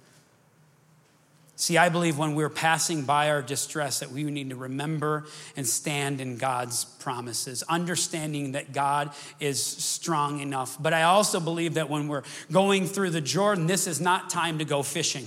See, 1.61 1.77
I 1.77 1.89
believe 1.89 2.17
when 2.17 2.37
we're 2.37 2.49
passing 2.49 3.03
by 3.03 3.31
our 3.31 3.43
distress 3.43 3.99
that 3.99 4.13
we 4.13 4.23
need 4.23 4.51
to 4.51 4.57
remember 4.57 5.27
and 5.57 5.67
stand 5.67 6.21
in 6.21 6.37
God's 6.37 6.85
promises, 6.85 7.65
understanding 7.65 8.53
that 8.53 8.73
God 8.73 9.11
is 9.41 9.61
strong 9.61 10.39
enough. 10.39 10.81
But 10.81 10.95
I 10.95 11.03
also 11.03 11.41
believe 11.41 11.75
that 11.75 11.91
when 11.91 12.07
we're 12.07 12.23
going 12.53 12.87
through 12.87 13.11
the 13.11 13.21
Jordan, 13.21 13.67
this 13.67 13.89
is 13.89 14.01
not 14.01 14.31
time 14.31 14.59
to 14.59 14.65
go 14.65 14.85
fishing. 14.85 15.27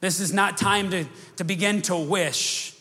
This 0.00 0.18
is 0.18 0.32
not 0.32 0.58
time 0.58 0.90
to, 0.90 1.04
to 1.36 1.44
begin 1.44 1.80
to 1.82 1.94
wish. 1.94 2.74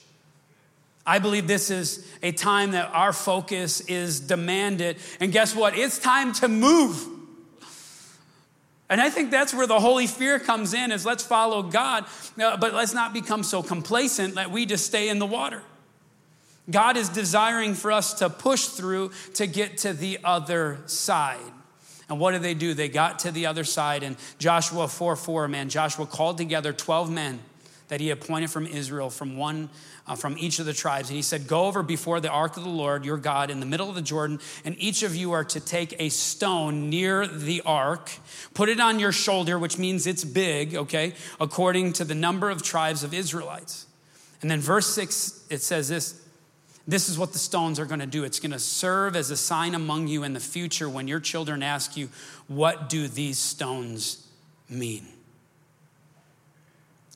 I 1.06 1.20
believe 1.20 1.46
this 1.46 1.70
is 1.70 2.12
a 2.24 2.32
time 2.32 2.72
that 2.72 2.90
our 2.92 3.14
focus 3.14 3.82
is 3.82 4.20
demanded. 4.20 4.98
And 5.20 5.32
guess 5.32 5.56
what? 5.56 5.78
It's 5.78 6.00
time 6.00 6.34
to 6.34 6.48
move. 6.48 7.17
And 8.90 9.02
I 9.02 9.10
think 9.10 9.32
that's 9.32 9.54
where 9.54 9.68
the 9.68 9.80
Holy 9.80 10.08
Fear 10.08 10.40
comes 10.40 10.74
in 10.74 10.92
is 10.92 11.06
let's 11.06 11.24
follow 11.24 11.62
God, 11.62 12.06
uh, 12.40 12.58
but 12.58 12.74
let's 12.74 12.94
not 12.94 13.14
become 13.14 13.44
so 13.44 13.62
complacent 13.62 14.36
that 14.36 14.50
we 14.50 14.66
just 14.66 14.86
stay 14.86 15.10
in 15.10 15.20
the 15.20 15.26
water. 15.26 15.62
God 16.70 16.98
is 16.98 17.10
desiring 17.10 17.74
for 17.74 17.92
us 17.92 18.14
to 18.16 18.30
push 18.30 18.66
through 18.68 19.12
to 19.36 19.48
get 19.48 19.80
to 19.80 19.94
the 19.94 20.20
other 20.24 20.80
side. 20.86 21.40
And 22.10 22.20
what 22.20 22.32
did 22.32 22.42
they 22.42 22.54
do? 22.54 22.74
They 22.74 22.88
got 22.88 23.20
to 23.20 23.32
the 23.32 23.48
other 23.48 23.66
side, 23.66 24.04
and 24.04 24.16
Joshua 24.40 24.88
4 24.88 25.16
4, 25.18 25.48
man, 25.50 25.68
Joshua 25.68 26.06
called 26.06 26.38
together 26.38 26.72
12 26.72 27.12
men 27.12 27.40
that 27.88 28.02
he 28.02 28.10
appointed 28.10 28.50
from 28.50 28.66
Israel, 28.68 29.10
from 29.10 29.38
one 29.38 29.70
uh, 30.08 30.16
from 30.16 30.38
each 30.38 30.60
of 30.60 30.66
the 30.66 30.74
tribes. 30.74 31.10
And 31.10 31.16
he 31.16 31.22
said, 31.22 31.48
Go 31.48 31.66
over 31.66 31.84
before 31.84 32.20
the 32.20 32.30
ark 32.30 32.58
of 32.58 32.64
the 32.64 32.70
Lord 32.70 33.06
your 33.06 33.18
God 33.18 33.50
in 33.50 33.60
the 33.60 33.66
middle 33.66 33.90
of 33.90 33.96
the 33.96 34.02
Jordan, 34.02 34.40
and 34.64 34.76
each 34.80 35.04
of 35.04 35.16
you 35.16 35.34
are 35.34 35.44
to 35.46 35.60
take 35.60 35.96
a 36.00 36.10
stone 36.10 36.90
near 36.90 37.28
the 37.28 37.62
ark, 37.66 38.12
put 38.54 38.70
it 38.70 38.80
on 38.80 39.00
your 39.00 39.12
shoulder, 39.12 39.60
which 39.60 39.78
means 39.78 40.08
it's 40.08 40.24
big, 40.24 40.76
okay, 40.76 41.14
according 41.40 41.94
to 41.94 42.06
the 42.06 42.16
number 42.16 42.50
of 42.50 42.64
tribes 42.64 43.04
of 43.04 43.14
Israelites. 43.14 43.86
And 44.42 44.50
then 44.50 44.60
verse 44.60 44.88
6, 44.88 45.46
it 45.50 45.62
says 45.62 45.90
this. 45.90 46.24
This 46.90 47.10
is 47.10 47.20
what 47.20 47.34
the 47.34 47.40
stones 47.40 47.82
are 47.82 47.86
going 47.86 48.00
to 48.00 48.06
do. 48.06 48.24
It's 48.24 48.40
going 48.40 48.52
to 48.52 48.60
serve 48.60 49.18
as 49.18 49.30
a 49.30 49.36
sign 49.36 49.76
among 49.76 50.08
you 50.08 50.24
in 50.24 50.32
the 50.32 50.40
future 50.40 50.88
when 50.88 51.06
your 51.06 51.20
children 51.20 51.62
ask 51.62 51.98
you, 51.98 52.10
What 52.48 52.88
do 52.88 53.10
these 53.10 53.40
stones 53.40 54.26
mean? 54.70 55.06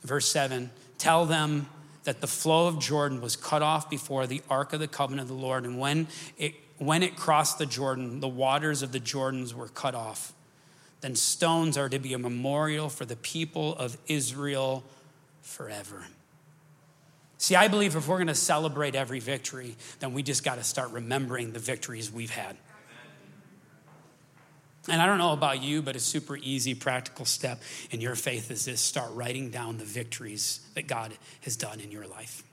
Verse 0.03 0.27
7 0.27 0.69
Tell 0.97 1.25
them 1.25 1.67
that 2.03 2.21
the 2.21 2.27
flow 2.27 2.67
of 2.67 2.79
Jordan 2.79 3.21
was 3.21 3.35
cut 3.35 3.61
off 3.61 3.89
before 3.89 4.27
the 4.27 4.41
ark 4.49 4.73
of 4.73 4.79
the 4.79 4.87
covenant 4.87 5.29
of 5.29 5.35
the 5.35 5.41
Lord. 5.41 5.65
And 5.65 5.79
when 5.79 6.07
it, 6.37 6.55
when 6.77 7.03
it 7.03 7.15
crossed 7.15 7.59
the 7.59 7.65
Jordan, 7.65 8.19
the 8.19 8.27
waters 8.27 8.81
of 8.81 8.91
the 8.91 8.99
Jordans 8.99 9.53
were 9.53 9.67
cut 9.67 9.95
off. 9.95 10.33
Then 11.01 11.15
stones 11.15 11.77
are 11.77 11.89
to 11.89 11.99
be 11.99 12.13
a 12.13 12.19
memorial 12.19 12.89
for 12.89 13.05
the 13.05 13.15
people 13.15 13.75
of 13.75 13.97
Israel 14.07 14.83
forever. 15.41 16.05
See, 17.39 17.55
I 17.55 17.67
believe 17.67 17.95
if 17.95 18.07
we're 18.07 18.17
going 18.17 18.27
to 18.27 18.35
celebrate 18.35 18.93
every 18.93 19.19
victory, 19.19 19.75
then 19.99 20.13
we 20.13 20.21
just 20.21 20.43
got 20.43 20.55
to 20.55 20.63
start 20.63 20.91
remembering 20.91 21.53
the 21.53 21.59
victories 21.59 22.11
we've 22.11 22.29
had. 22.29 22.55
And 24.87 25.01
I 25.01 25.05
don't 25.05 25.19
know 25.19 25.33
about 25.33 25.61
you, 25.61 25.81
but 25.81 25.95
a 25.95 25.99
super 25.99 26.37
easy, 26.37 26.73
practical 26.73 27.25
step 27.25 27.61
in 27.91 28.01
your 28.01 28.15
faith 28.15 28.49
is 28.49 28.65
this 28.65 28.81
start 28.81 29.11
writing 29.13 29.51
down 29.51 29.77
the 29.77 29.85
victories 29.85 30.59
that 30.73 30.87
God 30.87 31.13
has 31.41 31.55
done 31.55 31.79
in 31.79 31.91
your 31.91 32.07
life. 32.07 32.43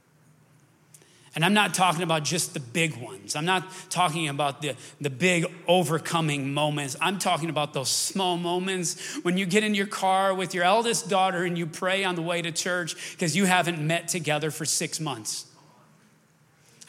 And 1.35 1.45
I'm 1.45 1.55
not 1.55 1.73
talking 1.73 2.03
about 2.03 2.25
just 2.25 2.53
the 2.53 2.61
big 2.61 2.97
ones. 2.97 3.37
I'm 3.37 3.45
not 3.45 3.65
talking 3.91 4.29
about 4.29 4.61
the, 4.61 4.75
the 5.01 5.11
big 5.11 5.47
overcoming 5.67 6.53
moments. 6.53 6.97
I'm 7.01 7.19
talking 7.19 7.49
about 7.49 7.75
those 7.75 7.91
small 7.91 8.37
moments 8.37 9.19
when 9.23 9.39
you 9.39 9.47
get 9.47 9.63
in 9.63 9.75
your 9.75 9.87
car 9.87 10.35
with 10.35 10.55
your 10.55 10.65
eldest 10.65 11.09
daughter 11.09 11.45
and 11.45 11.57
you 11.57 11.67
pray 11.67 12.03
on 12.03 12.15
the 12.15 12.23
way 12.23 12.43
to 12.43 12.51
church 12.51 13.13
because 13.13 13.37
you 13.37 13.45
haven't 13.45 13.79
met 13.79 14.09
together 14.09 14.51
for 14.51 14.65
six 14.65 14.99
months. 14.99 15.47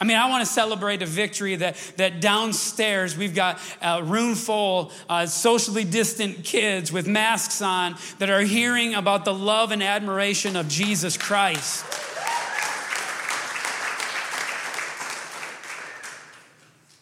I 0.02 0.06
mean, 0.06 0.16
I 0.16 0.30
want 0.30 0.46
to 0.46 0.50
celebrate 0.50 1.02
a 1.02 1.06
victory 1.06 1.56
that, 1.56 1.76
that 1.98 2.22
downstairs 2.22 3.18
we've 3.18 3.34
got 3.34 3.60
a 3.82 4.02
room 4.02 4.34
full, 4.34 4.92
uh, 5.10 5.26
socially 5.26 5.84
distant 5.84 6.42
kids 6.42 6.90
with 6.90 7.06
masks 7.06 7.60
on 7.60 7.96
that 8.18 8.30
are 8.30 8.40
hearing 8.40 8.94
about 8.94 9.26
the 9.26 9.34
love 9.34 9.72
and 9.72 9.82
admiration 9.82 10.56
of 10.56 10.68
Jesus 10.68 11.18
Christ. 11.18 11.84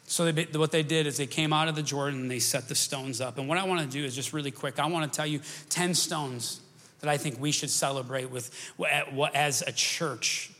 So 0.08 0.32
they, 0.32 0.58
what 0.58 0.72
they 0.72 0.82
did 0.82 1.06
is 1.06 1.18
they 1.18 1.28
came 1.28 1.52
out 1.52 1.68
of 1.68 1.76
the 1.76 1.82
Jordan 1.84 2.22
and 2.22 2.30
they 2.30 2.40
set 2.40 2.66
the 2.66 2.74
stones 2.74 3.20
up. 3.20 3.38
And 3.38 3.48
what 3.48 3.58
I 3.58 3.62
want 3.62 3.80
to 3.82 3.86
do 3.86 4.04
is 4.04 4.16
just 4.16 4.32
really 4.32 4.50
quick, 4.50 4.80
I 4.80 4.86
want 4.86 5.12
to 5.12 5.16
tell 5.16 5.26
you 5.26 5.40
10 5.68 5.94
stones 5.94 6.58
that 6.98 7.08
I 7.08 7.16
think 7.16 7.40
we 7.40 7.52
should 7.52 7.70
celebrate 7.70 8.28
with 8.28 8.50
as 9.32 9.62
a 9.62 9.70
church 9.70 10.50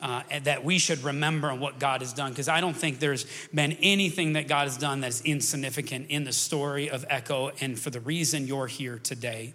uh, 0.00 0.22
that 0.42 0.64
we 0.64 0.78
should 0.78 1.02
remember 1.04 1.54
what 1.54 1.78
God 1.78 2.02
has 2.02 2.12
done 2.12 2.30
because 2.30 2.48
I 2.48 2.60
don't 2.60 2.76
think 2.76 2.98
there's 2.98 3.26
been 3.54 3.72
anything 3.80 4.34
that 4.34 4.46
God 4.46 4.64
has 4.64 4.76
done 4.76 5.00
that's 5.00 5.22
insignificant 5.22 6.10
in 6.10 6.24
the 6.24 6.32
story 6.32 6.90
of 6.90 7.04
Echo 7.08 7.50
and 7.60 7.78
for 7.78 7.90
the 7.90 8.00
reason 8.00 8.46
you're 8.46 8.66
here 8.66 8.98
today. 8.98 9.54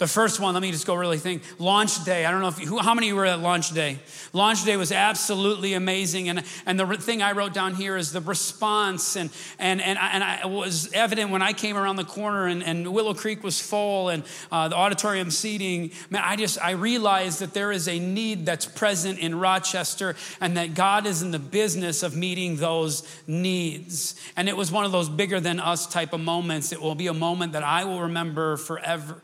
The 0.00 0.06
first 0.06 0.40
one, 0.40 0.54
let 0.54 0.62
me 0.62 0.72
just 0.72 0.86
go 0.86 0.94
really 0.94 1.18
think. 1.18 1.42
Launch 1.58 2.06
day. 2.06 2.24
I 2.24 2.30
don't 2.30 2.40
know 2.40 2.48
if 2.48 2.56
who, 2.56 2.78
how 2.78 2.94
many 2.94 3.12
were 3.12 3.26
at 3.26 3.40
launch 3.40 3.74
day. 3.74 3.98
Launch 4.32 4.64
day 4.64 4.78
was 4.78 4.92
absolutely 4.92 5.74
amazing, 5.74 6.30
and 6.30 6.42
and 6.64 6.80
the 6.80 6.86
thing 6.96 7.20
I 7.20 7.32
wrote 7.32 7.52
down 7.52 7.74
here 7.74 7.98
is 7.98 8.10
the 8.10 8.22
response, 8.22 9.14
and 9.14 9.28
and 9.58 9.78
and 9.82 9.98
I, 9.98 10.08
and 10.12 10.24
I 10.24 10.46
was 10.46 10.90
evident 10.94 11.30
when 11.30 11.42
I 11.42 11.52
came 11.52 11.76
around 11.76 11.96
the 11.96 12.04
corner, 12.04 12.46
and, 12.46 12.62
and 12.64 12.90
Willow 12.94 13.12
Creek 13.12 13.44
was 13.44 13.60
full, 13.60 14.08
and 14.08 14.22
uh, 14.50 14.68
the 14.68 14.74
auditorium 14.74 15.30
seating. 15.30 15.90
Man, 16.08 16.22
I 16.24 16.34
just 16.34 16.58
I 16.64 16.70
realized 16.70 17.40
that 17.40 17.52
there 17.52 17.70
is 17.70 17.86
a 17.86 17.98
need 17.98 18.46
that's 18.46 18.64
present 18.64 19.18
in 19.18 19.38
Rochester, 19.38 20.16
and 20.40 20.56
that 20.56 20.72
God 20.72 21.04
is 21.04 21.20
in 21.20 21.30
the 21.30 21.38
business 21.38 22.02
of 22.02 22.16
meeting 22.16 22.56
those 22.56 23.06
needs. 23.26 24.18
And 24.34 24.48
it 24.48 24.56
was 24.56 24.72
one 24.72 24.86
of 24.86 24.92
those 24.92 25.10
bigger 25.10 25.40
than 25.40 25.60
us 25.60 25.86
type 25.86 26.14
of 26.14 26.20
moments. 26.20 26.72
It 26.72 26.80
will 26.80 26.94
be 26.94 27.08
a 27.08 27.12
moment 27.12 27.52
that 27.52 27.64
I 27.64 27.84
will 27.84 28.00
remember 28.00 28.56
forever. 28.56 29.20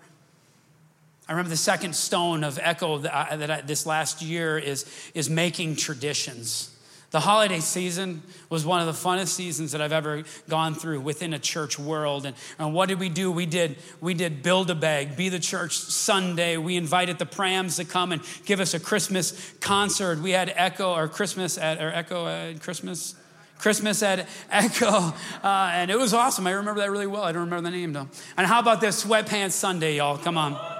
I 1.29 1.33
remember 1.33 1.51
the 1.51 1.57
second 1.57 1.97
stone 1.97 2.45
of 2.45 2.59
Echo 2.63 2.99
that, 2.99 3.33
I, 3.33 3.37
that 3.37 3.51
I, 3.51 3.61
this 3.61 3.85
last 3.85 4.23
year 4.23 4.59
is, 4.59 4.87
is 5.13 5.29
making 5.29 5.77
traditions. 5.77 6.73
The 7.11 7.21
holiday 7.21 7.61
season 7.61 8.23
was 8.51 8.67
one 8.67 8.81
of 8.81 8.87
the 8.87 9.09
funnest 9.09 9.29
seasons 9.29 9.73
that 9.73 9.81
I've 9.81 9.93
ever 9.93 10.25
gone 10.49 10.75
through 10.75 11.01
within 11.01 11.33
a 11.33 11.39
church 11.39 11.79
world. 11.79 12.27
And, 12.27 12.37
and 12.59 12.75
what 12.75 12.89
did 12.89 13.01
we 13.01 13.09
do? 13.09 13.33
We 13.33 13.47
did, 13.47 13.77
we 14.01 14.13
did 14.13 14.43
Build 14.43 14.71
a 14.71 14.75
Bag, 14.75 15.17
Be 15.17 15.29
the 15.29 15.39
Church 15.39 15.77
Sunday. 15.77 16.57
We 16.57 16.77
invited 16.77 17.19
the 17.19 17.27
Prams 17.27 17.77
to 17.77 17.85
come 17.85 18.13
and 18.13 18.23
give 18.45 18.61
us 18.61 18.75
a 18.75 18.81
Christmas 18.81 19.53
concert. 19.61 20.21
We 20.21 20.33
had 20.33 20.53
Echo, 20.55 20.95
or 20.95 21.09
Christmas 21.09 21.59
at, 21.59 21.81
or 21.81 21.89
Echo 21.89 22.27
at 22.27 22.61
Christmas. 22.61 23.15
Christmas 23.59 24.03
at 24.03 24.29
Echo, 24.51 25.15
uh, 25.43 25.71
and 25.73 25.91
it 25.91 25.99
was 25.99 26.13
awesome. 26.13 26.47
I 26.47 26.51
remember 26.51 26.83
that 26.83 26.91
really 26.91 27.07
well. 27.07 27.23
I 27.23 27.33
don't 27.33 27.45
remember 27.45 27.71
the 27.71 27.75
name 27.75 27.95
though. 27.95 28.07
And 28.37 28.47
how 28.47 28.61
about 28.61 28.83
this 28.83 29.03
Sweatpants 29.03 29.53
Sunday, 29.53 29.97
y'all? 29.97 30.19
Come 30.19 30.37
on. 30.37 30.76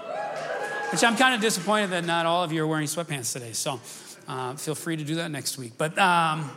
Which 0.93 1.03
I'm 1.03 1.17
kind 1.17 1.35
of 1.35 1.41
disappointed 1.41 1.91
that 1.91 2.05
not 2.05 2.27
all 2.27 2.45
of 2.45 2.53
you 2.53 2.63
are 2.63 2.67
wearing 2.67 2.87
sweatpants 2.87 3.33
today. 3.33 3.53
So 3.53 3.81
uh, 4.29 4.55
feel 4.55 4.75
free 4.75 4.97
to 4.97 5.05
do 5.05 5.17
that 5.17 5.31
next 5.31 5.59
week. 5.59 5.73
But 5.77 5.99
um, 5.99 6.51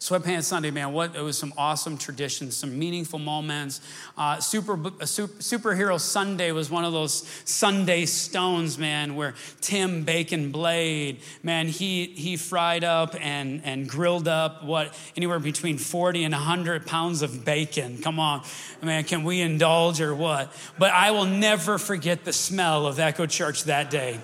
Sweatpants 0.00 0.44
Sunday, 0.44 0.70
man, 0.70 0.92
what 0.92 1.16
it 1.16 1.22
was 1.22 1.36
some 1.36 1.52
awesome 1.58 1.98
traditions, 1.98 2.56
some 2.56 2.78
meaningful 2.78 3.18
moments. 3.18 3.80
Uh, 4.16 4.38
super, 4.38 4.78
uh, 4.86 5.04
super, 5.04 5.34
Superhero 5.40 5.98
Sunday 5.98 6.52
was 6.52 6.70
one 6.70 6.84
of 6.84 6.92
those 6.92 7.26
Sunday 7.44 8.06
stones, 8.06 8.78
man, 8.78 9.16
where 9.16 9.34
Tim 9.60 10.04
Bacon 10.04 10.52
Blade, 10.52 11.18
man, 11.42 11.66
he 11.66 12.06
he 12.06 12.36
fried 12.36 12.84
up 12.84 13.16
and 13.20 13.60
and 13.64 13.88
grilled 13.88 14.28
up 14.28 14.62
what 14.62 14.96
anywhere 15.16 15.40
between 15.40 15.78
40 15.78 16.22
and 16.22 16.32
100 16.32 16.86
pounds 16.86 17.22
of 17.22 17.44
bacon. 17.44 17.98
Come 18.00 18.20
on, 18.20 18.44
man, 18.80 19.02
can 19.02 19.24
we 19.24 19.40
indulge 19.40 20.00
or 20.00 20.14
what? 20.14 20.52
But 20.78 20.92
I 20.92 21.10
will 21.10 21.26
never 21.26 21.76
forget 21.76 22.24
the 22.24 22.32
smell 22.32 22.86
of 22.86 23.00
Echo 23.00 23.26
Church 23.26 23.64
that 23.64 23.90
day. 23.90 24.20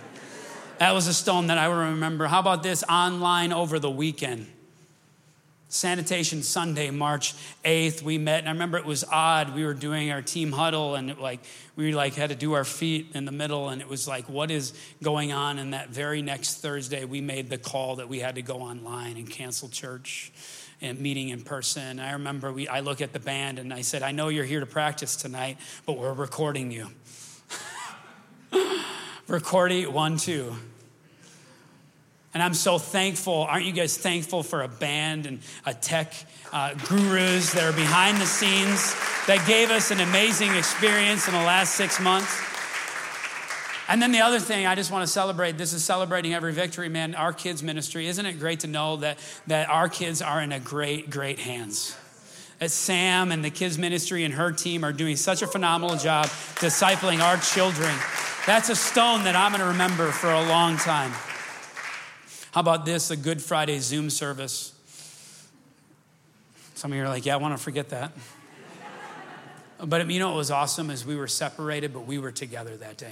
That 0.79 0.93
was 0.93 1.09
a 1.09 1.15
stone 1.15 1.49
that 1.49 1.59
I 1.59 1.67
will 1.67 1.91
remember. 1.91 2.29
How 2.29 2.39
about 2.39 2.63
this 2.63 2.85
online 2.89 3.53
over 3.53 3.81
the 3.81 3.91
weekend? 3.91 4.47
Sanitation 5.75 6.45
Sunday, 6.45 6.91
March 6.91 7.35
8th, 7.65 8.01
we 8.01 8.17
met. 8.17 8.39
And 8.39 8.49
I 8.49 8.53
remember 8.53 8.79
it 8.79 8.85
was 8.85 9.03
odd. 9.03 9.57
We 9.57 9.65
were 9.65 9.75
doing 9.75 10.13
our 10.13 10.23
team 10.23 10.53
huddle 10.53 10.95
and 10.95 11.11
it, 11.11 11.19
like 11.19 11.41
we 11.75 11.93
like 11.93 12.15
had 12.15 12.31
to 12.31 12.37
do 12.37 12.53
our 12.53 12.65
feet 12.65 13.09
in 13.15 13.25
the 13.25 13.33
middle 13.33 13.69
and 13.69 13.81
it 13.81 13.89
was 13.89 14.07
like 14.07 14.29
what 14.29 14.53
is 14.53 14.73
going 15.03 15.33
on 15.33 15.59
and 15.59 15.75
that 15.75 15.89
very 15.89 16.23
next 16.23 16.59
Thursday 16.59 17.05
we 17.05 17.21
made 17.21 17.51
the 17.51 17.59
call 17.59 17.97
that 17.97 18.09
we 18.09 18.21
had 18.21 18.37
to 18.37 18.43
go 18.43 18.61
online 18.61 19.17
and 19.17 19.29
cancel 19.29 19.69
church 19.69 20.33
and 20.81 21.01
meeting 21.01 21.31
in 21.31 21.43
person. 21.43 21.99
I 21.99 22.13
remember 22.13 22.53
we 22.53 22.69
I 22.69 22.79
look 22.79 23.01
at 23.01 23.13
the 23.13 23.19
band 23.19 23.59
and 23.59 23.75
I 23.75 23.81
said, 23.81 24.05
"I 24.05 24.13
know 24.13 24.29
you're 24.29 24.45
here 24.45 24.61
to 24.61 24.67
practice 24.67 25.17
tonight, 25.17 25.59
but 25.87 25.99
we're 25.99 26.13
recording 26.13 26.71
you." 26.71 26.87
recording 29.27 29.93
1 29.93 30.17
2. 30.19 30.55
And 32.35 32.43
I'm 32.43 32.55
so 32.55 32.79
thankful. 32.79 33.45
Aren't 33.45 33.65
you 33.65 33.73
guys 33.73 33.97
thankful 33.97 34.43
for 34.43 34.63
a 34.63 34.69
band 34.69 35.27
and 35.27 35.39
a 35.65 35.73
tech 35.73 36.13
uh, 36.53 36.75
gurus 36.75 37.53
that 37.53 37.63
are 37.63 37.73
behind 37.73 38.21
the 38.21 38.27
scenes 38.27 38.93
that 39.29 39.47
gave 39.47 39.71
us 39.71 39.93
an 39.93 40.01
amazing 40.01 40.53
experience 40.57 41.29
in 41.29 41.33
the 41.33 41.41
last 41.41 41.77
six 41.77 42.01
months? 42.01 42.37
And 43.87 44.03
then 44.03 44.11
the 44.11 44.21
other 44.21 44.41
thing 44.41 44.67
I 44.67 44.75
just 44.75 44.91
want 44.91 45.07
to 45.07 45.13
celebrate 45.13 45.59
this 45.59 45.73
is 45.73 45.85
celebrating 45.85 46.35
every 46.35 46.53
victory, 46.53 46.89
man. 46.89 47.15
Our 47.15 47.33
kids' 47.33 47.63
ministry. 47.63 48.09
Isn't 48.09 48.27
it 48.27 48.41
great 48.41 48.61
to 48.61 48.67
know 48.67 48.97
that, 48.97 49.19
that 49.47 49.69
our 49.69 49.89
kids 49.89 50.21
are 50.21 50.41
in 50.41 50.51
a 50.51 50.59
great, 50.59 51.11
great 51.11 51.39
hands? 51.39 51.97
That 52.59 52.71
Sam 52.71 53.31
and 53.31 53.45
the 53.45 53.51
kids' 53.51 53.79
ministry 53.79 54.25
and 54.25 54.35
her 54.35 54.51
team 54.51 54.85
are 54.85 54.93
doing 54.93 55.17
such 55.17 55.43
a 55.43 55.47
phenomenal 55.47 55.97
job 55.97 56.27
discipling 56.57 57.21
our 57.21 57.37
children. 57.37 57.95
That's 58.47 58.71
a 58.71 58.77
stone 58.77 59.25
that 59.25 59.37
I'm 59.37 59.53
going 59.53 59.61
to 59.61 59.69
remember 59.69 60.11
for 60.11 60.33
a 60.33 60.49
long 60.49 60.79
time. 60.79 61.13
How 62.55 62.61
about 62.61 62.85
this, 62.85 63.11
a 63.11 63.17
Good 63.17 63.43
Friday 63.43 63.81
Zoom 63.81 64.11
service? 64.11 64.73
Some 66.77 66.93
of 66.93 66.97
you 66.97 67.03
are 67.03 67.09
like, 67.09 67.27
yeah, 67.27 67.35
I 67.35 67.39
want 67.39 67.59
to 67.59 67.61
forget 67.61 67.89
that. 67.89 68.13
but 69.85 70.09
you 70.09 70.21
know 70.21 70.29
what 70.29 70.37
was 70.37 70.53
awesome 70.53 70.89
is 70.89 71.05
we 71.05 71.17
were 71.17 71.27
separated, 71.27 71.93
but 71.93 72.07
we 72.07 72.19
were 72.19 72.31
together 72.31 72.77
that 72.77 72.97
day. 72.97 73.11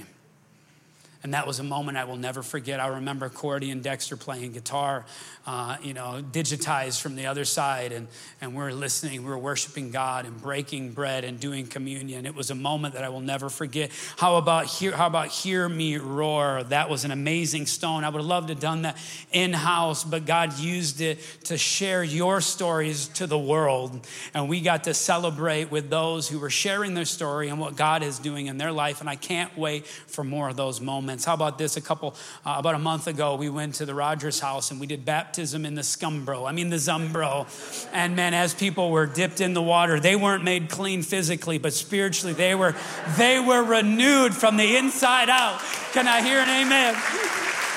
And 1.24 1.34
that 1.34 1.46
was 1.46 1.60
a 1.60 1.62
moment 1.62 1.96
I 1.96 2.04
will 2.04 2.16
never 2.16 2.42
forget. 2.42 2.80
I 2.80 2.88
remember 2.88 3.28
Cordy 3.28 3.70
and 3.70 3.80
Dexter 3.80 4.16
playing 4.16 4.52
guitar, 4.52 5.06
uh, 5.46 5.76
you 5.80 5.94
know, 5.94 6.20
digitized 6.32 7.00
from 7.00 7.14
the 7.14 7.26
other 7.26 7.44
side. 7.44 7.92
And, 7.92 8.08
and 8.40 8.56
we're 8.56 8.72
listening, 8.72 9.24
we're 9.24 9.38
worshiping 9.38 9.92
God 9.92 10.26
and 10.26 10.42
breaking 10.42 10.92
bread 10.94 11.22
and 11.22 11.38
doing 11.38 11.68
communion. 11.68 12.26
It 12.26 12.34
was 12.34 12.50
a 12.50 12.56
moment 12.56 12.94
that 12.94 13.04
I 13.04 13.08
will 13.08 13.20
never 13.20 13.48
forget. 13.48 13.92
How 14.16 14.34
about 14.34 14.66
hear, 14.66 14.96
how 14.96 15.06
about 15.06 15.28
hear 15.28 15.68
me 15.68 15.96
roar? 15.96 16.64
That 16.64 16.90
was 16.90 17.04
an 17.04 17.12
amazing 17.12 17.66
stone. 17.66 18.02
I 18.02 18.08
would 18.08 18.18
have 18.18 18.26
loved 18.26 18.48
to 18.48 18.54
have 18.54 18.60
done 18.60 18.82
that 18.82 18.96
in-house, 19.30 20.02
but 20.02 20.26
God 20.26 20.58
used 20.58 21.00
it 21.00 21.20
to 21.44 21.56
share 21.56 22.02
your 22.02 22.40
stories 22.40 23.06
to 23.08 23.28
the 23.28 23.38
world. 23.38 24.08
And 24.34 24.48
we 24.48 24.60
got 24.60 24.84
to 24.84 24.94
celebrate 24.94 25.70
with 25.70 25.88
those 25.88 26.28
who 26.28 26.40
were 26.40 26.50
sharing 26.50 26.94
their 26.94 27.04
story 27.04 27.48
and 27.48 27.60
what 27.60 27.76
God 27.76 28.02
is 28.02 28.18
doing 28.18 28.46
in 28.46 28.58
their 28.58 28.72
life. 28.72 29.00
And 29.00 29.08
I 29.08 29.14
can't 29.16 29.56
wait 29.56 29.86
for 29.86 30.24
more 30.24 30.48
of 30.48 30.56
those 30.56 30.80
moments 30.80 31.11
How 31.20 31.34
about 31.34 31.58
this? 31.58 31.76
A 31.76 31.80
couple, 31.80 32.14
uh, 32.44 32.56
about 32.58 32.74
a 32.74 32.78
month 32.78 33.06
ago, 33.06 33.36
we 33.36 33.48
went 33.48 33.74
to 33.76 33.84
the 33.84 33.94
Rogers 33.94 34.40
house 34.40 34.70
and 34.70 34.80
we 34.80 34.86
did 34.86 35.04
baptism 35.04 35.66
in 35.66 35.74
the 35.74 35.82
scumbro, 35.82 36.48
I 36.48 36.52
mean 36.52 36.70
the 36.70 36.76
zumbro. 36.76 37.46
And 37.92 38.16
man, 38.16 38.34
as 38.34 38.54
people 38.54 38.90
were 38.90 39.06
dipped 39.06 39.40
in 39.40 39.54
the 39.54 39.62
water, 39.62 40.00
they 40.00 40.16
weren't 40.16 40.44
made 40.44 40.70
clean 40.70 41.02
physically, 41.02 41.58
but 41.58 41.72
spiritually, 41.72 42.32
they 42.32 42.54
were, 42.54 42.74
they 43.16 43.38
were 43.40 43.62
renewed 43.62 44.34
from 44.34 44.56
the 44.56 44.76
inside 44.76 45.28
out. 45.28 45.60
Can 45.92 46.08
I 46.08 46.22
hear 46.22 46.38
an 46.38 46.48
amen? 46.48 46.94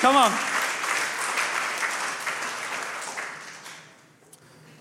Come 0.00 0.16
on. 0.16 0.30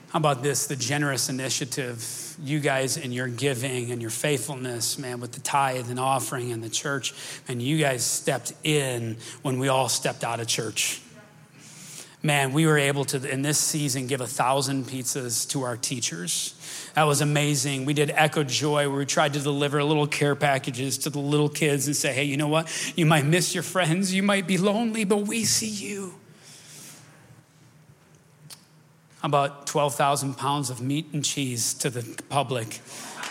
How 0.09 0.19
about 0.19 0.43
this? 0.43 0.67
The 0.67 0.77
generous 0.77 1.27
initiative 1.27 2.24
you 2.41 2.59
guys 2.59 2.97
and 2.97 3.13
your 3.13 3.27
giving 3.27 3.91
and 3.91 4.01
your 4.01 4.11
faithfulness, 4.11 4.97
man, 4.97 5.19
with 5.19 5.31
the 5.31 5.39
tithe 5.39 5.89
and 5.89 5.99
offering 5.99 6.51
and 6.51 6.63
the 6.63 6.69
church. 6.69 7.13
And 7.47 7.61
you 7.61 7.77
guys 7.77 8.03
stepped 8.03 8.53
in 8.63 9.17
when 9.41 9.59
we 9.59 9.67
all 9.67 9.89
stepped 9.89 10.23
out 10.23 10.39
of 10.39 10.47
church. 10.47 11.01
Man, 12.23 12.53
we 12.53 12.65
were 12.65 12.79
able 12.79 13.05
to, 13.05 13.29
in 13.29 13.43
this 13.43 13.59
season, 13.59 14.07
give 14.07 14.19
a 14.19 14.25
thousand 14.25 14.85
pizzas 14.85 15.47
to 15.49 15.61
our 15.61 15.77
teachers. 15.77 16.55
That 16.95 17.03
was 17.03 17.21
amazing. 17.21 17.85
We 17.85 17.93
did 17.93 18.09
Echo 18.09 18.43
Joy, 18.43 18.89
where 18.89 18.97
we 18.97 19.05
tried 19.05 19.33
to 19.33 19.39
deliver 19.39 19.83
little 19.83 20.07
care 20.07 20.35
packages 20.35 20.97
to 20.99 21.11
the 21.11 21.19
little 21.19 21.49
kids 21.49 21.85
and 21.85 21.95
say, 21.95 22.13
hey, 22.13 22.23
you 22.23 22.35
know 22.35 22.47
what? 22.47 22.67
You 22.97 23.05
might 23.05 23.25
miss 23.25 23.53
your 23.53 23.63
friends, 23.63 24.11
you 24.11 24.23
might 24.23 24.47
be 24.47 24.57
lonely, 24.57 25.03
but 25.03 25.27
we 25.27 25.43
see 25.43 25.67
you 25.67 26.15
about 29.25 29.67
12,000 29.67 30.35
pounds 30.35 30.69
of 30.69 30.81
meat 30.81 31.07
and 31.13 31.23
cheese 31.23 31.73
to 31.75 31.89
the 31.89 32.23
public, 32.29 32.79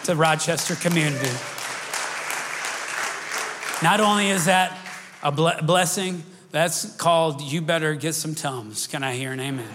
to 0.05 0.15
Rochester 0.15 0.75
community. 0.75 1.31
Not 3.83 4.01
only 4.01 4.31
is 4.31 4.47
that 4.47 4.77
a 5.23 5.33
blessing, 5.33 6.23
that's 6.51 6.95
called 6.97 7.41
you 7.43 7.61
better 7.63 7.95
get 7.95 8.15
some 8.15 8.35
Tums. 8.35 8.87
Can 8.87 9.03
I 9.03 9.15
hear 9.15 9.33
an 9.33 9.41
amen? 9.41 9.69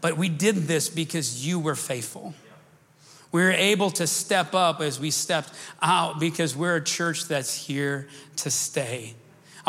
but 0.00 0.16
we 0.16 0.28
did 0.28 0.56
this 0.56 0.88
because 0.88 1.46
you 1.46 1.58
were 1.58 1.74
faithful. 1.74 2.34
We 3.32 3.42
were 3.42 3.52
able 3.52 3.90
to 3.92 4.06
step 4.06 4.54
up 4.54 4.80
as 4.80 4.98
we 4.98 5.10
stepped 5.10 5.52
out 5.80 6.18
because 6.18 6.56
we're 6.56 6.76
a 6.76 6.84
church 6.84 7.26
that's 7.26 7.54
here 7.54 8.08
to 8.36 8.50
stay. 8.50 9.14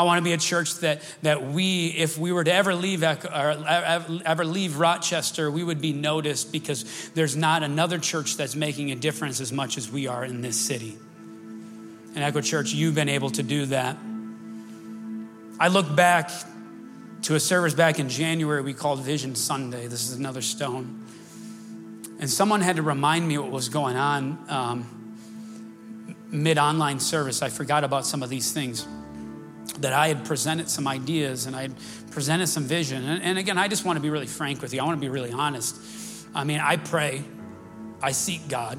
I 0.02 0.04
want 0.04 0.18
to 0.18 0.24
be 0.24 0.32
a 0.32 0.38
church 0.38 0.74
that, 0.78 1.00
that 1.22 1.44
we, 1.44 1.86
if 1.86 2.18
we 2.18 2.32
were 2.32 2.42
to 2.42 2.52
ever 2.52 2.74
leave, 2.74 3.04
ever 3.04 4.44
leave 4.44 4.76
Rochester, 4.76 5.48
we 5.48 5.62
would 5.62 5.80
be 5.80 5.92
noticed 5.92 6.50
because 6.50 7.10
there's 7.14 7.36
not 7.36 7.62
another 7.62 8.00
church 8.00 8.36
that's 8.36 8.56
making 8.56 8.90
a 8.90 8.96
difference 8.96 9.40
as 9.40 9.52
much 9.52 9.78
as 9.78 9.88
we 9.92 10.08
are 10.08 10.24
in 10.24 10.40
this 10.40 10.60
city. 10.60 10.98
And 12.16 12.24
Echo 12.24 12.40
Church, 12.40 12.72
you've 12.72 12.96
been 12.96 13.08
able 13.08 13.30
to 13.30 13.44
do 13.44 13.66
that. 13.66 13.96
I 15.60 15.68
look 15.68 15.94
back 15.94 16.32
to 17.22 17.36
a 17.36 17.40
service 17.40 17.72
back 17.72 18.00
in 18.00 18.08
January 18.08 18.60
we 18.60 18.74
called 18.74 19.04
Vision 19.04 19.36
Sunday. 19.36 19.86
This 19.86 20.10
is 20.10 20.18
another 20.18 20.42
stone. 20.42 21.06
And 22.18 22.28
someone 22.28 22.60
had 22.60 22.74
to 22.74 22.82
remind 22.82 23.28
me 23.28 23.38
what 23.38 23.52
was 23.52 23.68
going 23.68 23.96
on 23.96 24.44
um, 24.48 26.16
mid 26.32 26.58
online 26.58 26.98
service. 26.98 27.40
I 27.40 27.50
forgot 27.50 27.84
about 27.84 28.04
some 28.04 28.24
of 28.24 28.30
these 28.30 28.50
things 28.50 28.84
that 29.78 29.92
I 29.92 30.08
had 30.08 30.24
presented 30.24 30.68
some 30.68 30.86
ideas 30.86 31.46
and 31.46 31.56
I 31.56 31.62
had 31.62 31.74
presented 32.10 32.46
some 32.46 32.64
vision. 32.64 33.04
And, 33.04 33.22
and, 33.22 33.38
again, 33.38 33.58
I 33.58 33.68
just 33.68 33.84
want 33.84 33.96
to 33.96 34.00
be 34.00 34.10
really 34.10 34.26
frank 34.26 34.60
with 34.60 34.74
you. 34.74 34.80
I 34.80 34.84
want 34.84 34.98
to 34.98 35.00
be 35.00 35.08
really 35.08 35.32
honest. 35.32 35.76
I 36.34 36.44
mean, 36.44 36.60
I 36.60 36.76
pray, 36.76 37.24
I 38.02 38.12
seek 38.12 38.48
God, 38.48 38.78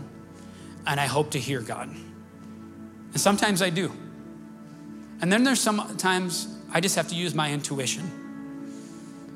and 0.86 1.00
I 1.00 1.06
hope 1.06 1.32
to 1.32 1.40
hear 1.40 1.62
God. 1.62 1.90
And 1.90 3.22
sometimes 3.22 3.62
I 3.62 3.70
do. 3.70 3.92
And 5.22 5.32
then 5.32 5.44
there's 5.44 5.60
some 5.60 5.98
times 5.98 6.48
I 6.72 6.82
just 6.82 6.96
have 6.96 7.08
to 7.10 7.16
use 7.16 7.34
my 7.34 7.52
intuition 7.52 8.24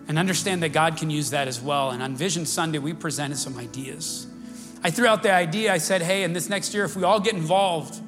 and 0.07 0.17
understand 0.17 0.63
that 0.63 0.69
God 0.69 0.97
can 0.97 1.09
use 1.09 1.31
that 1.31 1.47
as 1.47 1.61
well. 1.61 1.91
And 1.91 2.01
on 2.01 2.15
Vision 2.15 2.45
Sunday, 2.45 2.79
we 2.79 2.93
presented 2.93 3.37
some 3.37 3.57
ideas. 3.57 4.27
I 4.83 4.91
threw 4.91 5.07
out 5.07 5.23
the 5.23 5.31
idea, 5.31 5.73
I 5.73 5.79
said, 5.79 6.01
hey, 6.01 6.23
in 6.23 6.33
this 6.33 6.49
next 6.49 6.73
year, 6.73 6.85
if 6.85 6.95
we 6.95 7.03
all 7.03 7.19
get 7.19 7.33
involved, 7.33 8.01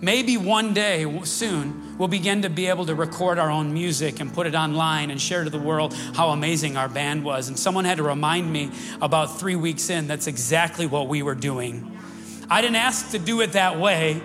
maybe 0.00 0.36
one 0.36 0.74
day 0.74 1.22
soon, 1.24 1.98
we'll 1.98 2.08
begin 2.08 2.42
to 2.42 2.50
be 2.50 2.66
able 2.66 2.86
to 2.86 2.94
record 2.94 3.38
our 3.38 3.50
own 3.50 3.72
music 3.72 4.20
and 4.20 4.32
put 4.32 4.46
it 4.46 4.54
online 4.54 5.10
and 5.10 5.20
share 5.20 5.44
to 5.44 5.50
the 5.50 5.58
world 5.58 5.94
how 6.14 6.30
amazing 6.30 6.76
our 6.76 6.88
band 6.88 7.24
was. 7.24 7.48
And 7.48 7.58
someone 7.58 7.84
had 7.84 7.98
to 7.98 8.02
remind 8.02 8.52
me 8.52 8.70
about 9.00 9.38
three 9.38 9.56
weeks 9.56 9.90
in, 9.90 10.06
that's 10.06 10.26
exactly 10.26 10.86
what 10.86 11.08
we 11.08 11.22
were 11.22 11.34
doing. 11.34 11.98
I 12.48 12.62
didn't 12.62 12.76
ask 12.76 13.10
to 13.10 13.18
do 13.18 13.40
it 13.42 13.52
that 13.52 13.78
way, 13.78 14.22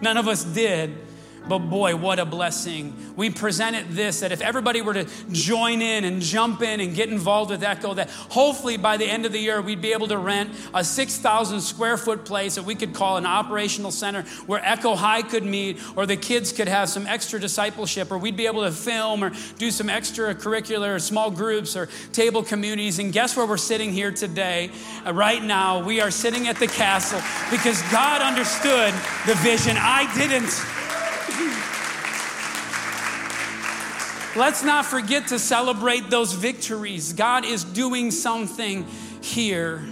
none 0.00 0.16
of 0.16 0.28
us 0.28 0.42
did. 0.42 1.05
But 1.48 1.60
boy, 1.60 1.94
what 1.94 2.18
a 2.18 2.24
blessing. 2.24 2.94
We 3.14 3.30
presented 3.30 3.90
this 3.90 4.20
that 4.20 4.32
if 4.32 4.40
everybody 4.40 4.82
were 4.82 4.94
to 4.94 5.06
join 5.30 5.80
in 5.80 6.04
and 6.04 6.20
jump 6.20 6.62
in 6.62 6.80
and 6.80 6.94
get 6.94 7.08
involved 7.08 7.50
with 7.50 7.62
Echo, 7.62 7.94
that 7.94 8.10
hopefully 8.10 8.76
by 8.76 8.96
the 8.96 9.04
end 9.04 9.26
of 9.26 9.32
the 9.32 9.38
year, 9.38 9.62
we'd 9.62 9.80
be 9.80 9.92
able 9.92 10.08
to 10.08 10.18
rent 10.18 10.50
a 10.74 10.82
6,000 10.82 11.60
square 11.60 11.96
foot 11.96 12.24
place 12.24 12.56
that 12.56 12.64
we 12.64 12.74
could 12.74 12.94
call 12.94 13.16
an 13.16 13.26
operational 13.26 13.90
center 13.90 14.22
where 14.46 14.60
Echo 14.64 14.96
High 14.96 15.22
could 15.22 15.44
meet, 15.44 15.78
or 15.96 16.06
the 16.06 16.16
kids 16.16 16.52
could 16.52 16.68
have 16.68 16.88
some 16.88 17.06
extra 17.06 17.38
discipleship, 17.38 18.10
or 18.10 18.18
we'd 18.18 18.36
be 18.36 18.46
able 18.46 18.62
to 18.62 18.72
film 18.72 19.22
or 19.22 19.32
do 19.58 19.70
some 19.70 19.88
extracurricular 19.88 20.96
or 20.96 20.98
small 20.98 21.30
groups 21.30 21.76
or 21.76 21.88
table 22.12 22.42
communities. 22.42 22.98
And 22.98 23.12
guess 23.12 23.36
where 23.36 23.46
we're 23.46 23.56
sitting 23.56 23.92
here 23.92 24.10
today? 24.10 24.70
Uh, 25.06 25.12
right 25.12 25.42
now, 25.42 25.84
we 25.84 26.00
are 26.00 26.10
sitting 26.10 26.48
at 26.48 26.56
the 26.56 26.66
castle 26.66 27.20
because 27.50 27.80
God 27.92 28.20
understood 28.20 28.92
the 29.26 29.34
vision. 29.36 29.76
I 29.78 30.12
didn't. 30.16 30.85
Let's 34.36 34.62
not 34.62 34.84
forget 34.84 35.28
to 35.28 35.38
celebrate 35.38 36.10
those 36.10 36.34
victories. 36.34 37.14
God 37.14 37.44
is 37.44 37.64
doing 37.64 38.10
something 38.10 38.86
here. 39.22 39.82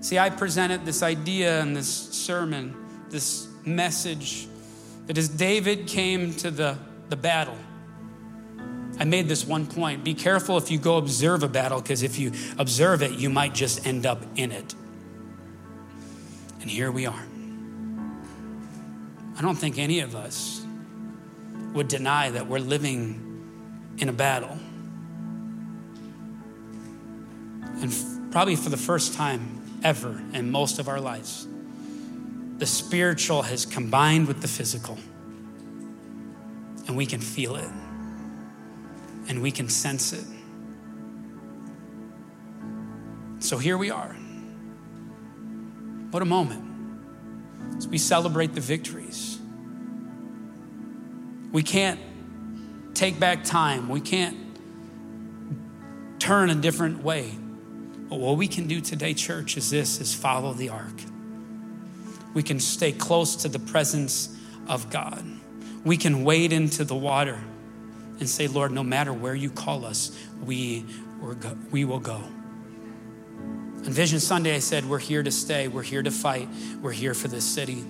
See, 0.00 0.18
I 0.18 0.30
presented 0.30 0.86
this 0.86 1.02
idea 1.02 1.60
in 1.60 1.74
this 1.74 1.88
sermon, 1.88 2.74
this 3.10 3.48
message, 3.64 4.48
that 5.06 5.18
as 5.18 5.28
David 5.28 5.86
came 5.86 6.32
to 6.34 6.50
the, 6.50 6.78
the 7.08 7.16
battle, 7.16 7.56
I 8.98 9.04
made 9.04 9.28
this 9.28 9.46
one 9.46 9.66
point 9.66 10.02
be 10.02 10.14
careful 10.14 10.56
if 10.56 10.70
you 10.70 10.78
go 10.78 10.96
observe 10.96 11.42
a 11.42 11.48
battle, 11.48 11.82
because 11.82 12.02
if 12.02 12.18
you 12.18 12.32
observe 12.58 13.02
it, 13.02 13.12
you 13.12 13.28
might 13.28 13.54
just 13.54 13.86
end 13.86 14.06
up 14.06 14.22
in 14.36 14.52
it. 14.52 14.74
And 16.62 16.70
here 16.70 16.90
we 16.90 17.04
are. 17.04 17.22
I 19.36 19.42
don't 19.42 19.56
think 19.56 19.78
any 19.78 20.00
of 20.00 20.16
us 20.16 20.64
would 21.74 21.88
deny 21.88 22.30
that 22.30 22.46
we're 22.46 22.58
living 22.58 23.94
in 23.98 24.08
a 24.08 24.12
battle. 24.12 24.58
And 27.82 27.92
f- 27.92 28.30
probably 28.30 28.56
for 28.56 28.70
the 28.70 28.78
first 28.78 29.12
time 29.12 29.80
ever 29.84 30.22
in 30.32 30.50
most 30.50 30.78
of 30.78 30.88
our 30.88 31.00
lives, 31.00 31.46
the 32.56 32.64
spiritual 32.64 33.42
has 33.42 33.66
combined 33.66 34.26
with 34.26 34.40
the 34.40 34.48
physical. 34.48 34.96
And 36.86 36.96
we 36.96 37.04
can 37.04 37.20
feel 37.20 37.56
it, 37.56 37.68
and 39.28 39.42
we 39.42 39.50
can 39.50 39.68
sense 39.68 40.14
it. 40.14 40.24
So 43.40 43.58
here 43.58 43.76
we 43.76 43.90
are. 43.90 44.16
What 46.10 46.22
a 46.22 46.26
moment 46.26 46.65
we 47.84 47.98
celebrate 47.98 48.54
the 48.54 48.60
victories. 48.60 49.38
We 51.52 51.62
can't 51.62 52.00
take 52.94 53.20
back 53.20 53.44
time. 53.44 53.88
We 53.88 54.00
can't 54.00 54.36
turn 56.18 56.50
a 56.50 56.54
different 56.54 57.02
way. 57.02 57.32
But 58.08 58.18
what 58.18 58.36
we 58.36 58.48
can 58.48 58.66
do 58.66 58.80
today, 58.80 59.14
church, 59.14 59.56
is 59.56 59.70
this 59.70 60.00
is 60.00 60.14
follow 60.14 60.52
the 60.52 60.70
ark. 60.70 61.00
We 62.34 62.42
can 62.42 62.60
stay 62.60 62.92
close 62.92 63.36
to 63.36 63.48
the 63.48 63.58
presence 63.58 64.36
of 64.68 64.90
God. 64.90 65.24
We 65.84 65.96
can 65.96 66.24
wade 66.24 66.52
into 66.52 66.84
the 66.84 66.94
water 66.94 67.38
and 68.18 68.28
say, 68.28 68.46
Lord, 68.46 68.72
no 68.72 68.82
matter 68.82 69.12
where 69.12 69.34
you 69.34 69.50
call 69.50 69.84
us, 69.84 70.16
we, 70.44 70.84
we 71.70 71.84
will 71.84 72.00
go. 72.00 72.22
On 73.84 73.92
Vision 73.92 74.20
Sunday, 74.20 74.54
I 74.54 74.58
said, 74.58 74.84
We're 74.84 74.98
here 74.98 75.22
to 75.22 75.30
stay, 75.30 75.68
we're 75.68 75.82
here 75.82 76.02
to 76.02 76.10
fight, 76.10 76.48
we're 76.80 76.92
here 76.92 77.14
for 77.14 77.28
this 77.28 77.44
city. 77.44 77.84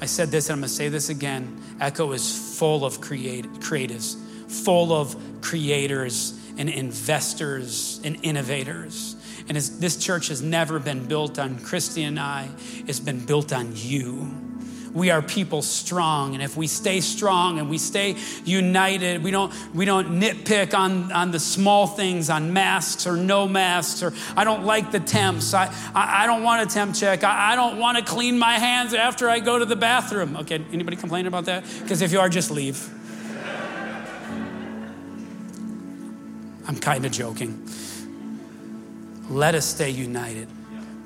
I 0.00 0.06
said 0.06 0.30
this, 0.30 0.48
and 0.48 0.54
I'm 0.54 0.60
going 0.60 0.68
to 0.68 0.74
say 0.74 0.88
this 0.88 1.08
again. 1.08 1.62
Echo 1.80 2.12
is 2.12 2.58
full 2.58 2.84
of 2.84 3.00
create, 3.00 3.44
creatives, 3.60 4.16
full 4.50 4.92
of 4.92 5.16
creators 5.40 6.38
and 6.58 6.68
investors 6.68 8.00
and 8.02 8.18
innovators. 8.22 9.16
And 9.48 9.56
this 9.56 9.96
church 9.96 10.28
has 10.28 10.42
never 10.42 10.78
been 10.78 11.06
built 11.06 11.38
on 11.38 11.58
Christy 11.60 12.02
and 12.02 12.18
I, 12.18 12.48
it's 12.86 13.00
been 13.00 13.24
built 13.24 13.52
on 13.52 13.72
you 13.74 14.51
we 14.94 15.10
are 15.10 15.22
people 15.22 15.62
strong. 15.62 16.34
And 16.34 16.42
if 16.42 16.56
we 16.56 16.66
stay 16.66 17.00
strong 17.00 17.58
and 17.58 17.70
we 17.70 17.78
stay 17.78 18.16
united, 18.44 19.22
we 19.22 19.30
don't, 19.30 19.52
we 19.74 19.84
don't 19.84 20.20
nitpick 20.20 20.74
on, 20.74 21.10
on 21.12 21.30
the 21.30 21.40
small 21.40 21.86
things, 21.86 22.28
on 22.30 22.52
masks 22.52 23.06
or 23.06 23.16
no 23.16 23.48
masks, 23.48 24.02
or 24.02 24.12
I 24.36 24.44
don't 24.44 24.64
like 24.64 24.92
the 24.92 25.00
temps. 25.00 25.54
I, 25.54 25.66
I, 25.94 26.24
I 26.24 26.26
don't 26.26 26.42
want 26.42 26.62
a 26.62 26.72
temp 26.72 26.94
check. 26.94 27.24
I, 27.24 27.52
I 27.52 27.56
don't 27.56 27.78
want 27.78 27.98
to 27.98 28.04
clean 28.04 28.38
my 28.38 28.58
hands 28.58 28.94
after 28.94 29.28
I 29.28 29.40
go 29.40 29.58
to 29.58 29.64
the 29.64 29.76
bathroom. 29.76 30.36
Okay, 30.36 30.64
anybody 30.72 30.96
complain 30.96 31.26
about 31.26 31.46
that? 31.46 31.64
Because 31.80 32.02
if 32.02 32.12
you 32.12 32.20
are, 32.20 32.28
just 32.28 32.50
leave. 32.50 32.90
I'm 36.68 36.78
kind 36.78 37.04
of 37.04 37.12
joking. 37.12 37.68
Let 39.28 39.54
us 39.54 39.66
stay 39.66 39.90
united. 39.90 40.48